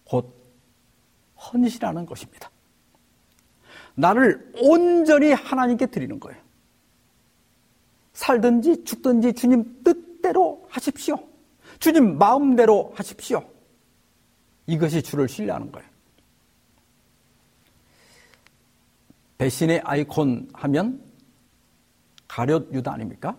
곧 0.03 0.35
헌신하는 1.37 2.05
것입니다. 2.05 2.51
나를 3.95 4.55
온전히 4.61 5.31
하나님께 5.31 5.87
드리는 5.87 6.19
거예요. 6.19 6.41
살든지 8.15 8.83
죽든지 8.83 9.35
주님 9.35 9.85
뜻대로 9.85 10.67
하십시오. 10.69 11.32
주님 11.83 12.17
마음대로 12.17 12.93
하십시오. 12.95 13.43
이것이 14.69 15.03
주를 15.03 15.29
신뢰하는 15.29 15.73
거예요. 15.73 15.89
배신의 19.37 19.81
아이콘 19.85 20.49
하면 20.53 21.03
가룟 22.29 22.73
유다 22.73 22.93
아닙니까? 22.93 23.37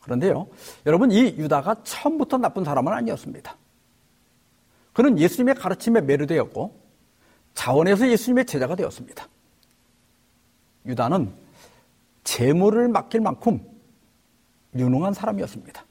그런데요, 0.00 0.48
여러분, 0.86 1.12
이 1.12 1.36
유다가 1.36 1.84
처음부터 1.84 2.38
나쁜 2.38 2.64
사람은 2.64 2.92
아니었습니다. 2.92 3.56
그는 4.92 5.16
예수님의 5.20 5.54
가르침에 5.54 6.00
매료되었고, 6.00 6.80
자원에서 7.54 8.08
예수님의 8.08 8.46
제자가 8.46 8.74
되었습니다. 8.74 9.28
유다는 10.84 11.32
재물을 12.24 12.88
맡길 12.88 13.20
만큼 13.20 13.64
유능한 14.74 15.14
사람이었습니다. 15.14 15.84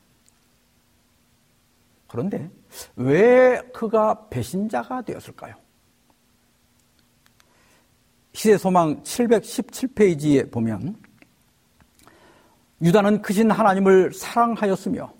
그런데 2.14 2.48
왜 2.96 3.60
그가 3.74 4.30
배신자가 4.30 5.02
되었을까요? 5.02 5.56
시대 8.34 8.56
소망 8.56 9.02
717페이지에 9.02 10.52
보면 10.52 10.96
유다는 12.84 13.24
크신 13.24 13.50
하나님을 13.50 14.14
사랑하였으며 14.14 15.12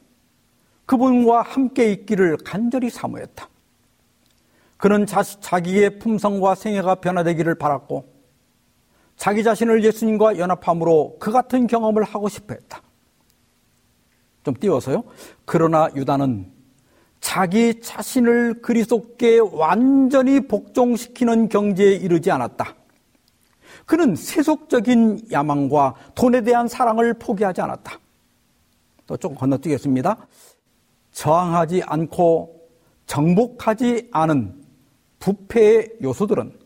그분과 0.86 1.42
함께 1.42 1.92
있기를 1.94 2.38
간절히 2.46 2.92
사모했다. 2.92 3.50
그는 4.78 5.08
자, 5.08 5.24
자기의 5.24 5.98
품성과 5.98 6.54
생애가 6.54 6.96
변화되기를 6.96 7.56
바랐고 7.56 8.08
자기 9.16 9.44
자신을 9.44 9.84
예수님과 9.84 10.38
연합함으로 10.38 11.18
그 11.20 11.32
같은 11.32 11.66
경험을 11.66 12.04
하고 12.04 12.30
싶어 12.30 12.54
했다. 12.54 12.84
좀 14.44 14.54
띄워서요. 14.54 15.04
그러나 15.46 15.90
유다는 15.96 16.53
자기 17.24 17.80
자신을 17.80 18.62
그리스도께 18.62 19.40
완전히 19.40 20.46
복종시키는 20.46 21.48
경지에 21.48 21.94
이르지 21.94 22.30
않았다. 22.30 22.76
그는 23.86 24.14
세속적인 24.14 25.32
야망과 25.32 25.96
돈에 26.16 26.42
대한 26.42 26.68
사랑을 26.68 27.14
포기하지 27.14 27.62
않았다. 27.62 27.98
또 29.08 29.16
조금 29.16 29.38
건너뛰겠습니다. 29.38 30.18
저항하지 31.14 31.84
않고 31.86 32.70
정복하지 33.06 34.10
않은 34.12 34.62
부패의 35.20 35.94
요소들은 36.04 36.60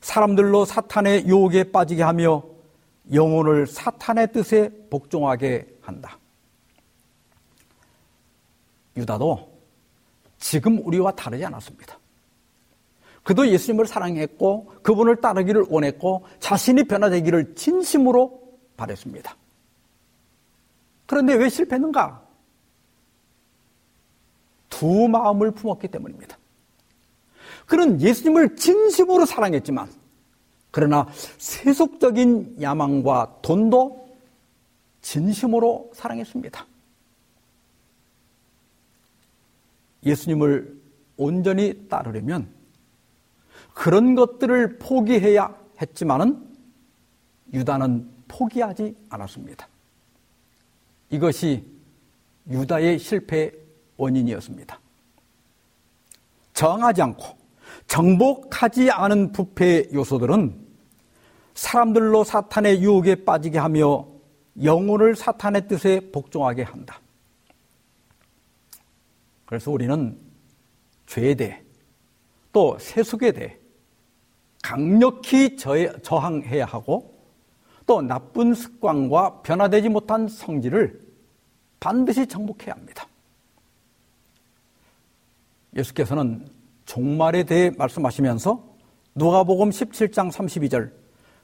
사람들로 0.00 0.64
사탄의 0.64 1.26
유혹에 1.26 1.72
빠지게 1.72 2.04
하며 2.04 2.44
영혼을 3.12 3.66
사탄의 3.66 4.32
뜻에 4.32 4.70
복종하게 4.90 5.66
한다. 5.80 6.20
유다도 8.96 9.55
지금 10.38 10.78
우리와 10.86 11.12
다르지 11.12 11.44
않았습니다. 11.44 11.98
그도 13.22 13.48
예수님을 13.48 13.86
사랑했고 13.86 14.72
그분을 14.82 15.16
따르기를 15.16 15.66
원했고 15.68 16.24
자신이 16.38 16.84
변화되기를 16.84 17.56
진심으로 17.56 18.40
바랬습니다. 18.76 19.36
그런데 21.06 21.34
왜 21.34 21.48
실패했는가? 21.48 22.22
두 24.68 25.08
마음을 25.08 25.50
품었기 25.52 25.88
때문입니다. 25.88 26.38
그는 27.66 28.00
예수님을 28.00 28.56
진심으로 28.56 29.26
사랑했지만 29.26 29.90
그러나 30.70 31.08
세속적인 31.38 32.58
야망과 32.60 33.38
돈도 33.42 34.08
진심으로 35.00 35.90
사랑했습니다. 35.94 36.66
예수님을 40.06 40.80
온전히 41.16 41.88
따르려면 41.88 42.48
그런 43.74 44.14
것들을 44.14 44.78
포기해야 44.78 45.54
했지만은 45.80 46.42
유다는 47.52 48.10
포기하지 48.28 48.96
않았습니다. 49.10 49.68
이것이 51.10 51.64
유다의 52.48 52.98
실패의 52.98 53.52
원인이었습니다. 53.96 54.80
정하지 56.54 57.02
않고 57.02 57.36
정복하지 57.86 58.90
않은 58.90 59.32
부패 59.32 59.88
요소들은 59.92 60.66
사람들로 61.54 62.24
사탄의 62.24 62.82
유혹에 62.82 63.24
빠지게 63.24 63.58
하며 63.58 64.06
영혼을 64.62 65.14
사탄의 65.16 65.68
뜻에 65.68 66.10
복종하게 66.12 66.62
한다. 66.62 67.00
그래서 69.46 69.70
우리는 69.70 70.18
죄에 71.06 71.34
대해 71.34 71.62
또 72.52 72.76
세속에 72.78 73.32
대해 73.32 73.56
강력히 74.62 75.56
저항해야 75.56 76.64
하고 76.64 77.16
또 77.86 78.02
나쁜 78.02 78.52
습관과 78.52 79.42
변화되지 79.42 79.88
못한 79.88 80.26
성질을 80.26 81.00
반드시 81.78 82.26
정복해야 82.26 82.74
합니다. 82.74 83.06
예수께서는 85.76 86.48
종말에 86.84 87.44
대해 87.44 87.70
말씀하시면서 87.76 88.76
누가복음 89.14 89.70
17장 89.70 90.32
32절 90.32 90.92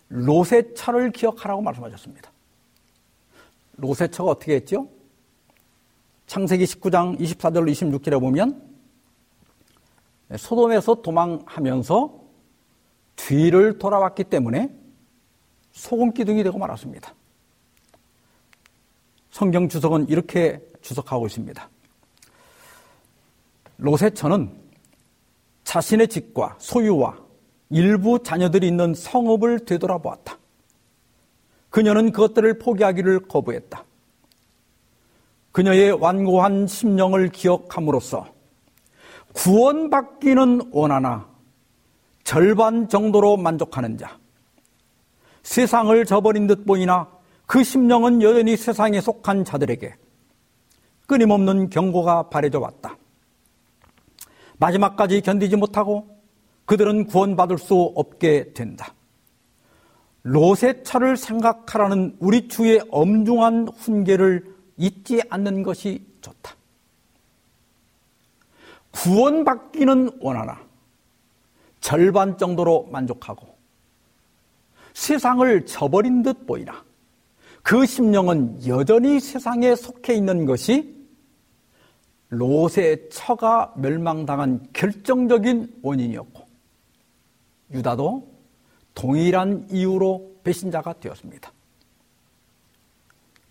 로세처를 0.09 1.13
기억하라고 1.13 1.63
말씀하셨습니다. 1.63 2.31
로세처가 3.77 4.33
어떻게 4.33 4.55
했죠? 4.57 4.89
창세기 6.33 6.65
19장 6.65 7.21
24절로 7.21 7.71
26절에 7.71 8.19
보면 8.19 8.63
소돔에서 10.35 11.03
도망하면서 11.03 12.21
뒤를 13.17 13.79
돌아왔기 13.79 14.25
때문에 14.25 14.75
소금 15.73 16.15
기둥이 16.15 16.43
되고 16.43 16.57
말았습니다. 16.57 17.15
성경 19.29 19.69
주석은 19.69 20.09
이렇게 20.09 20.67
주석하고 20.81 21.27
있습니다. 21.27 21.69
로세처는 23.77 24.59
자신의 25.65 26.09
집과 26.09 26.57
소유와 26.59 27.19
일부 27.69 28.23
자녀들이 28.23 28.69
있는 28.69 28.95
성읍을 28.95 29.67
되돌아보았다. 29.67 30.39
그녀는 31.69 32.11
그것들을 32.11 32.59
포기하기를 32.59 33.29
거부했다. 33.29 33.85
그녀의 35.53 35.93
완고한 35.93 36.67
심령을 36.67 37.29
기억함으로써 37.29 38.27
구원받기는 39.35 40.71
원하나 40.73 41.29
절반 42.25 42.89
정도로 42.89 43.37
만족하는 43.37 43.99
자, 43.99 44.19
세상을 45.43 46.05
저버린 46.07 46.47
듯 46.47 46.65
보이나 46.65 47.09
그 47.47 47.63
심령은 47.63 48.23
여전히 48.23 48.57
세상에 48.57 49.01
속한 49.01 49.45
자들에게 49.45 49.95
끊임없는 51.07 51.69
경고가 51.69 52.31
바래져 52.31 52.61
왔다. 52.61 52.97
마지막까지 54.59 55.21
견디지 55.21 55.57
못하고 55.57 56.07
그들은 56.65 57.07
구원받을 57.07 57.59
수 57.59 57.93
없게 57.95 58.53
된다. 58.55 58.95
롯의 60.23 60.85
차를 60.85 61.17
생각하라는 61.17 62.17
우리 62.21 62.47
주의 62.49 62.81
엄중한 62.91 63.69
훈계를 63.77 64.52
잊지 64.83 65.23
않는 65.31 65.63
것이 65.63 66.05
좋다. 66.21 66.57
구원받기는 68.91 70.19
원하나 70.21 70.61
절반 71.81 72.37
정도로 72.37 72.89
만족하고 72.91 73.57
세상을 74.93 75.67
저버린 75.67 76.23
듯 76.23 76.47
보이나 76.47 76.85
그 77.63 77.87
심령은 77.87 78.67
여전히 78.67 79.21
세상에 79.21 79.77
속해 79.77 80.15
있는 80.15 80.47
것이 80.47 81.01
롯의 82.31 83.09
처가 83.11 83.75
멸망당한 83.77 84.67
결정적인 84.73 85.79
원인이었고 85.83 86.45
유다도 87.71 88.29
동일한 88.95 89.69
이유로 89.71 90.41
배신자가 90.43 90.95
되었습니다. 90.95 91.53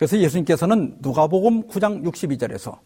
그래서 0.01 0.17
예수님께서는 0.17 0.97
누가복음 0.99 1.67
9장 1.67 2.03
62절에서 2.03 2.79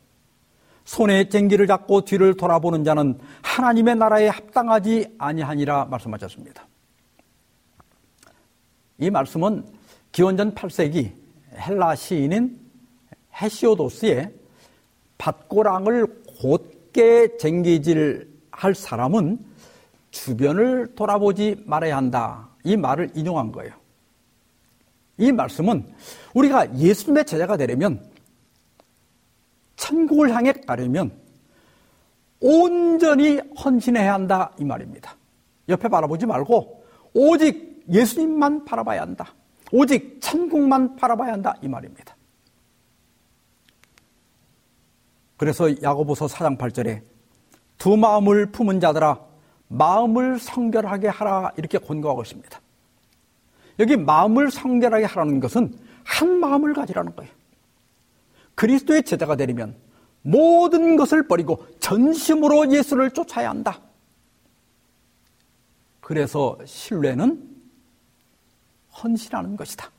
손에 0.83 1.29
쟁기를 1.29 1.65
잡고 1.65 2.01
뒤를 2.01 2.35
돌아보는 2.35 2.83
자는 2.83 3.17
하나님의 3.41 3.95
나라에 3.95 4.27
합당하지 4.27 5.15
아니하니라 5.17 5.85
말씀하셨습니다. 5.85 6.67
이 8.97 9.09
말씀은 9.09 9.63
기원전 10.11 10.53
8세기 10.55 11.13
헬라 11.57 11.95
시인인 11.95 12.59
헤시오도스의 13.41 14.33
밭고랑을 15.17 16.21
곧게 16.41 17.37
쟁기질 17.37 18.29
할 18.51 18.75
사람은 18.75 19.39
주변을 20.11 20.95
돌아보지 20.95 21.63
말아야 21.65 21.95
한다. 21.95 22.49
이 22.65 22.75
말을 22.75 23.11
인용한 23.15 23.53
거예요. 23.53 23.84
이 25.17 25.31
말씀은 25.31 25.93
우리가 26.33 26.77
예수님의 26.77 27.25
제자가 27.25 27.57
되려면 27.57 28.03
천국을 29.75 30.35
향해 30.35 30.51
가려면 30.51 31.11
온전히 32.39 33.39
헌신해야 33.63 34.13
한다 34.13 34.51
이 34.59 34.65
말입니다. 34.65 35.15
옆에 35.69 35.87
바라보지 35.87 36.25
말고 36.25 36.85
오직 37.13 37.83
예수님만 37.89 38.65
바라봐야 38.65 39.01
한다. 39.01 39.33
오직 39.71 40.19
천국만 40.21 40.95
바라봐야 40.95 41.33
한다. 41.33 41.55
이 41.61 41.67
말입니다. 41.67 42.15
그래서 45.37 45.69
야고보서 45.81 46.27
4장 46.27 46.57
8절에 46.57 47.01
두 47.77 47.97
마음을 47.97 48.51
품은 48.51 48.79
자들아 48.79 49.19
마음을 49.67 50.39
성결하게 50.39 51.07
하라 51.07 51.51
이렇게 51.57 51.77
권고하고 51.77 52.21
있습니다. 52.21 52.59
여기 53.79 53.97
마음을 53.97 54.51
성결하게 54.51 55.05
하라는 55.05 55.39
것은 55.39 55.77
한 56.03 56.39
마음을 56.39 56.73
가지라는 56.73 57.15
거예요. 57.15 57.31
그리스도의 58.55 59.03
제자가 59.03 59.35
되려면 59.35 59.75
모든 60.21 60.95
것을 60.95 61.27
버리고 61.27 61.65
전심으로 61.79 62.71
예수를 62.71 63.11
쫓아야 63.11 63.49
한다. 63.49 63.79
그래서 65.99 66.57
신뢰는 66.65 67.55
헌신하는 69.03 69.57
것이다. 69.57 69.91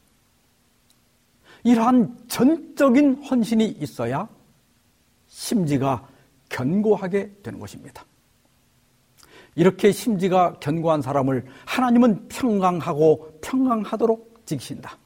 이러한 1.65 2.17
전적인 2.29 3.25
헌신이 3.25 3.67
있어야 3.81 4.29
심지가 5.27 6.09
견고하게 6.49 7.33
되는 7.43 7.59
것입니다. 7.59 8.05
이렇게 9.57 9.91
심지가 9.91 10.53
견고한 10.61 11.03
사람을 11.03 11.47
하나님은 11.65 12.29
평강하고 12.29 13.39
평강하도록 13.41 14.43
지키신다. 14.47 14.99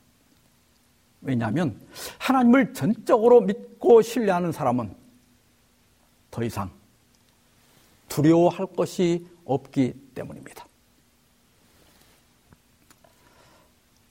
왜냐하면 1.23 1.81
하나님을 2.19 2.75
전적으로 2.75 3.41
믿고 3.43 4.03
신뢰하는 4.03 4.53
사람은 4.53 4.95
더 6.31 6.45
이상 6.45 6.71
두려워할 8.09 8.67
것이 8.67 9.27
없기 9.45 9.95
때문입니다. 10.15 10.67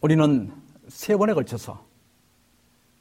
우리는 0.01 0.53
세 0.87 1.17
번에 1.17 1.33
걸쳐서 1.33 1.85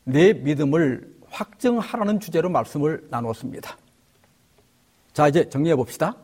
내 0.02 0.32
믿음을 0.32 1.16
확증하라는 1.28 2.18
주제로 2.18 2.50
말씀을 2.50 3.06
나누었습니다. 3.10 3.76
자, 5.12 5.28
이제 5.28 5.48
정리해 5.48 5.76
봅시다. 5.76 6.16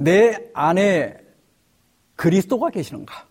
내 0.00 0.50
안에 0.54 1.14
그리스도가 2.16 2.70
계시는가? 2.70 3.26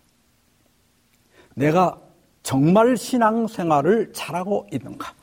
내가 1.56 2.00
정말 2.44 2.96
신앙 2.96 3.48
생활을 3.48 4.14
잘하고 4.14 4.68
있는가? 4.72 5.16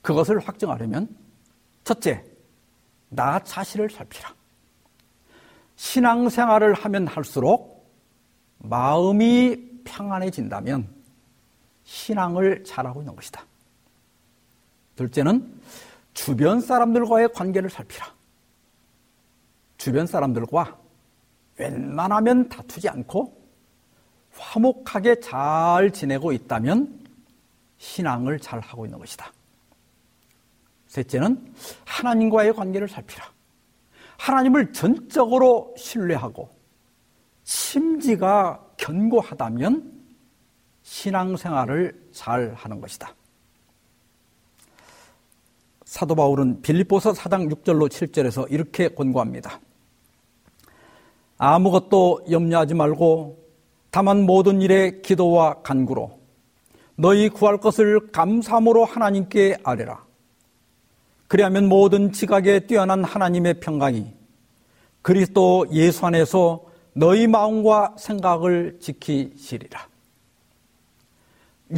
그것을 0.00 0.38
확증하려면 0.38 1.14
첫째, 1.84 2.24
나 3.10 3.38
자신을 3.38 3.90
살피라. 3.90 4.34
신앙 5.76 6.30
생활을 6.30 6.72
하면 6.72 7.06
할수록 7.06 7.92
마음이 8.56 9.82
평안해진다면 9.84 10.88
신앙을 11.84 12.64
잘하고 12.64 13.02
있는 13.02 13.14
것이다. 13.14 13.44
둘째는 14.96 15.60
주변 16.14 16.62
사람들과의 16.62 17.34
관계를 17.34 17.68
살피라. 17.68 18.15
주변 19.76 20.06
사람들과 20.06 20.78
웬만하면 21.58 22.48
다투지 22.48 22.88
않고 22.88 23.46
화목하게 24.32 25.20
잘 25.20 25.90
지내고 25.90 26.32
있다면 26.32 27.06
신앙을 27.78 28.38
잘 28.40 28.60
하고 28.60 28.84
있는 28.84 28.98
것이다. 28.98 29.32
셋째는 30.88 31.54
하나님과의 31.84 32.54
관계를 32.54 32.88
살피라. 32.88 33.24
하나님을 34.18 34.72
전적으로 34.72 35.74
신뢰하고 35.76 36.48
심지가 37.44 38.64
견고하다면 38.76 39.92
신앙생활을 40.82 42.08
잘 42.12 42.54
하는 42.54 42.80
것이다. 42.80 43.14
사도 45.84 46.14
바울은 46.14 46.62
빌립보서 46.62 47.12
4장 47.12 47.50
6절로 47.52 47.88
7절에서 47.88 48.50
이렇게 48.50 48.88
권고합니다. 48.88 49.60
아무것도 51.38 52.26
염려하지 52.30 52.74
말고 52.74 53.44
다만 53.90 54.24
모든 54.24 54.60
일에 54.60 55.00
기도와 55.00 55.62
간구로 55.62 56.18
너희 56.96 57.28
구할 57.28 57.58
것을 57.58 58.10
감사함으로 58.10 58.84
하나님께 58.84 59.58
아뢰라. 59.62 60.04
그리하면 61.28 61.68
모든 61.68 62.12
지각에 62.12 62.60
뛰어난 62.60 63.04
하나님의 63.04 63.60
평강이 63.60 64.14
그리스도 65.02 65.66
예수 65.72 66.06
안에서 66.06 66.64
너희 66.92 67.26
마음과 67.26 67.96
생각을 67.98 68.78
지키시리라. 68.80 69.86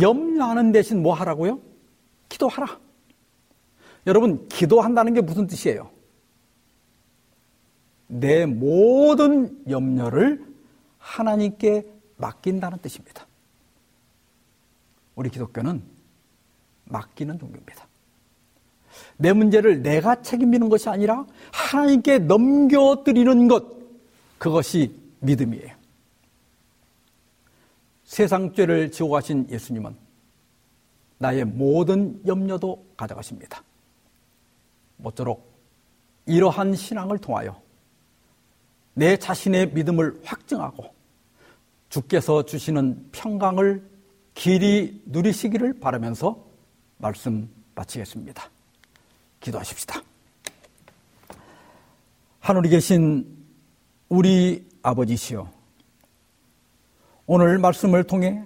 염려하는 0.01 0.73
대신 0.73 1.03
뭐 1.03 1.15
하라고요? 1.15 1.59
기도하라. 2.29 2.79
여러분, 4.07 4.47
기도한다는 4.49 5.15
게 5.15 5.21
무슨 5.21 5.47
뜻이에요? 5.47 5.91
내 8.09 8.47
모든 8.47 9.63
염려를 9.69 10.45
하나님께 10.99 11.87
맡긴다는 12.17 12.79
뜻입니다. 12.79 13.27
우리 15.15 15.31
기독교는 15.31 15.83
맡기는 16.85 17.39
종교입니다. 17.39 17.87
내 19.17 19.33
문제를 19.33 19.83
내가 19.83 20.23
책임지는 20.23 20.69
것이 20.69 20.89
아니라 20.89 21.27
하나님께 21.53 22.21
넘겨드리는 22.21 23.49
것, 23.49 23.65
그것이 24.39 24.95
믿음이에요. 25.21 25.77
세상 28.05 28.53
죄를 28.55 28.91
지고 28.91 29.11
가신 29.11 29.47
예수님은 29.51 29.95
나의 31.19 31.45
모든 31.45 32.21
염려도 32.27 32.87
가져가십니다. 32.97 33.63
모쪼록 34.97 35.47
이러한 36.27 36.75
신앙을 36.75 37.19
통하여 37.19 37.61
내 38.99 39.16
자신의 39.16 39.74
믿음을 39.74 40.20
확증하고 40.24 40.92
주께서 41.88 42.44
주시는 42.44 43.11
평강을 43.12 43.88
길이 44.34 45.01
누리시기를 45.07 45.78
바라면서 45.78 46.44
말씀 46.96 47.49
마치겠습니다. 47.76 48.51
기도하십시다. 49.38 50.03
하늘에 52.40 52.70
계신 52.70 53.24
우리 54.09 54.66
아버지시여, 54.82 55.49
오늘 57.26 57.59
말씀을 57.59 58.03
통해 58.03 58.42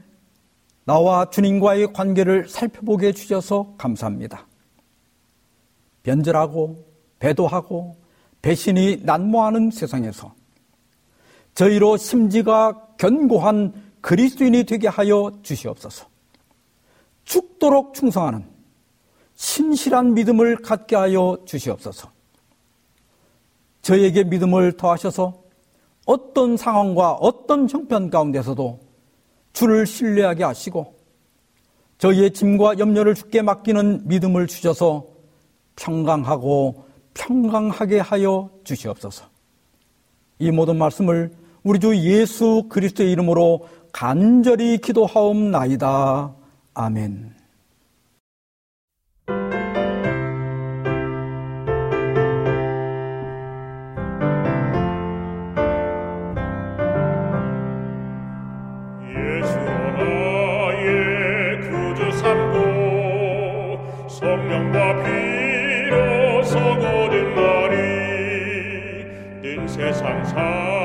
나와 0.85 1.31
주님과의 1.31 1.95
관계를 1.95 2.47
살펴보게 2.47 3.07
해주셔서 3.07 3.77
감사합니다. 3.79 4.47
변절하고 6.03 6.85
배도하고 7.21 7.97
배신이 8.43 8.99
난무하는 9.05 9.71
세상에서 9.71 10.42
저희로 11.55 11.97
심지가 11.97 12.87
견고한 12.97 13.73
그리스도인이 14.01 14.65
되게 14.65 14.89
하여 14.89 15.33
주시옵소서. 15.43 16.07
죽도록 17.25 17.95
충성하는 17.95 18.45
신실한 19.35 20.15
믿음을 20.15 20.57
갖게 20.57 20.97
하여 20.97 21.39
주시옵소서. 21.45 22.11
저에게 23.83 24.25
믿음을 24.25 24.73
더하셔서 24.77 25.43
어떤 26.07 26.57
상황과 26.57 27.15
어떤 27.15 27.69
형편 27.69 28.11
가운데서도 28.11 28.81
주를 29.53 29.87
신뢰하게 29.87 30.45
하시고 30.45 30.95
저희의 31.99 32.33
짐과 32.33 32.79
염려를 32.79 33.15
주께 33.15 33.43
맡기는 33.43 34.09
믿음을 34.09 34.47
주셔서 34.47 35.07
평강하고 35.77 36.85
평강하게 37.15 38.01
하여 38.01 38.51
주시옵소서. 38.65 39.27
이 40.39 40.51
모든 40.51 40.79
말씀을 40.79 41.33
우리 41.65 41.79
주 41.79 41.97
예수 41.97 42.67
그리스도의 42.69 43.13
이름으로 43.13 43.69
간절히 43.93 44.79
기도하옵나이다. 44.79 46.35
아멘. 46.75 47.33
세상 69.73 70.25
사 70.27 70.82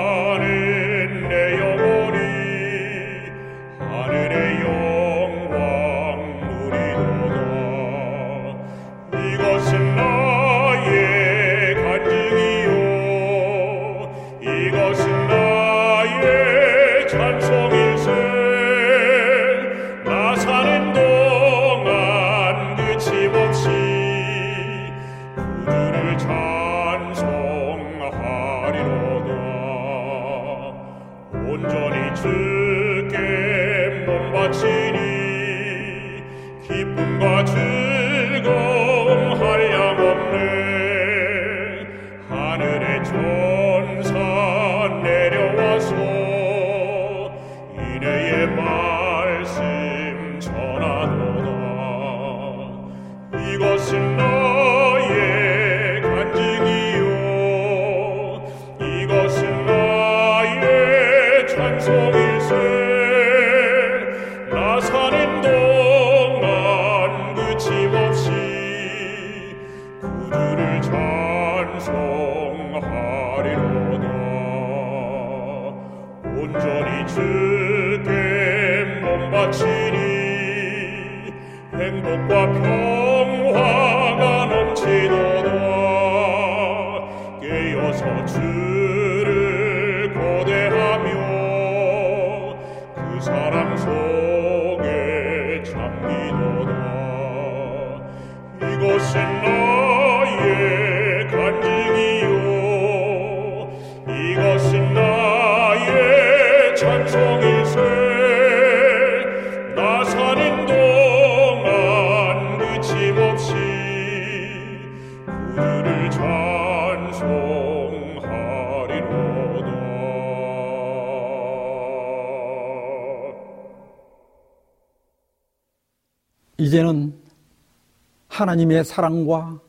하나님의 128.37 128.83
사랑과 128.83 129.59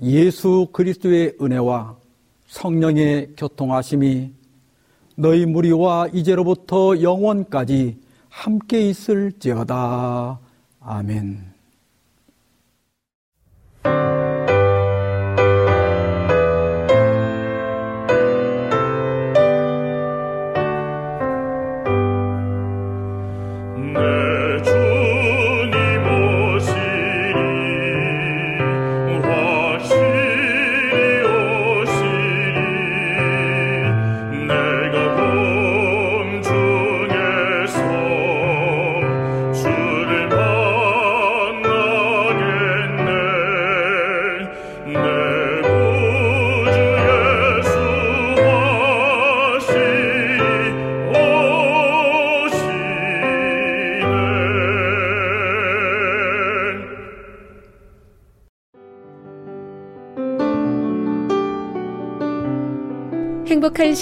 예수 0.00 0.68
그리스도의 0.72 1.36
은혜와 1.38 1.96
성령의 2.46 3.34
교통하심이 3.36 4.32
너희 5.16 5.44
무리와 5.44 6.08
이제로부터 6.14 7.02
영원까지 7.02 8.00
함께 8.30 8.88
있을지어다. 8.88 10.40
아멘. 10.80 11.53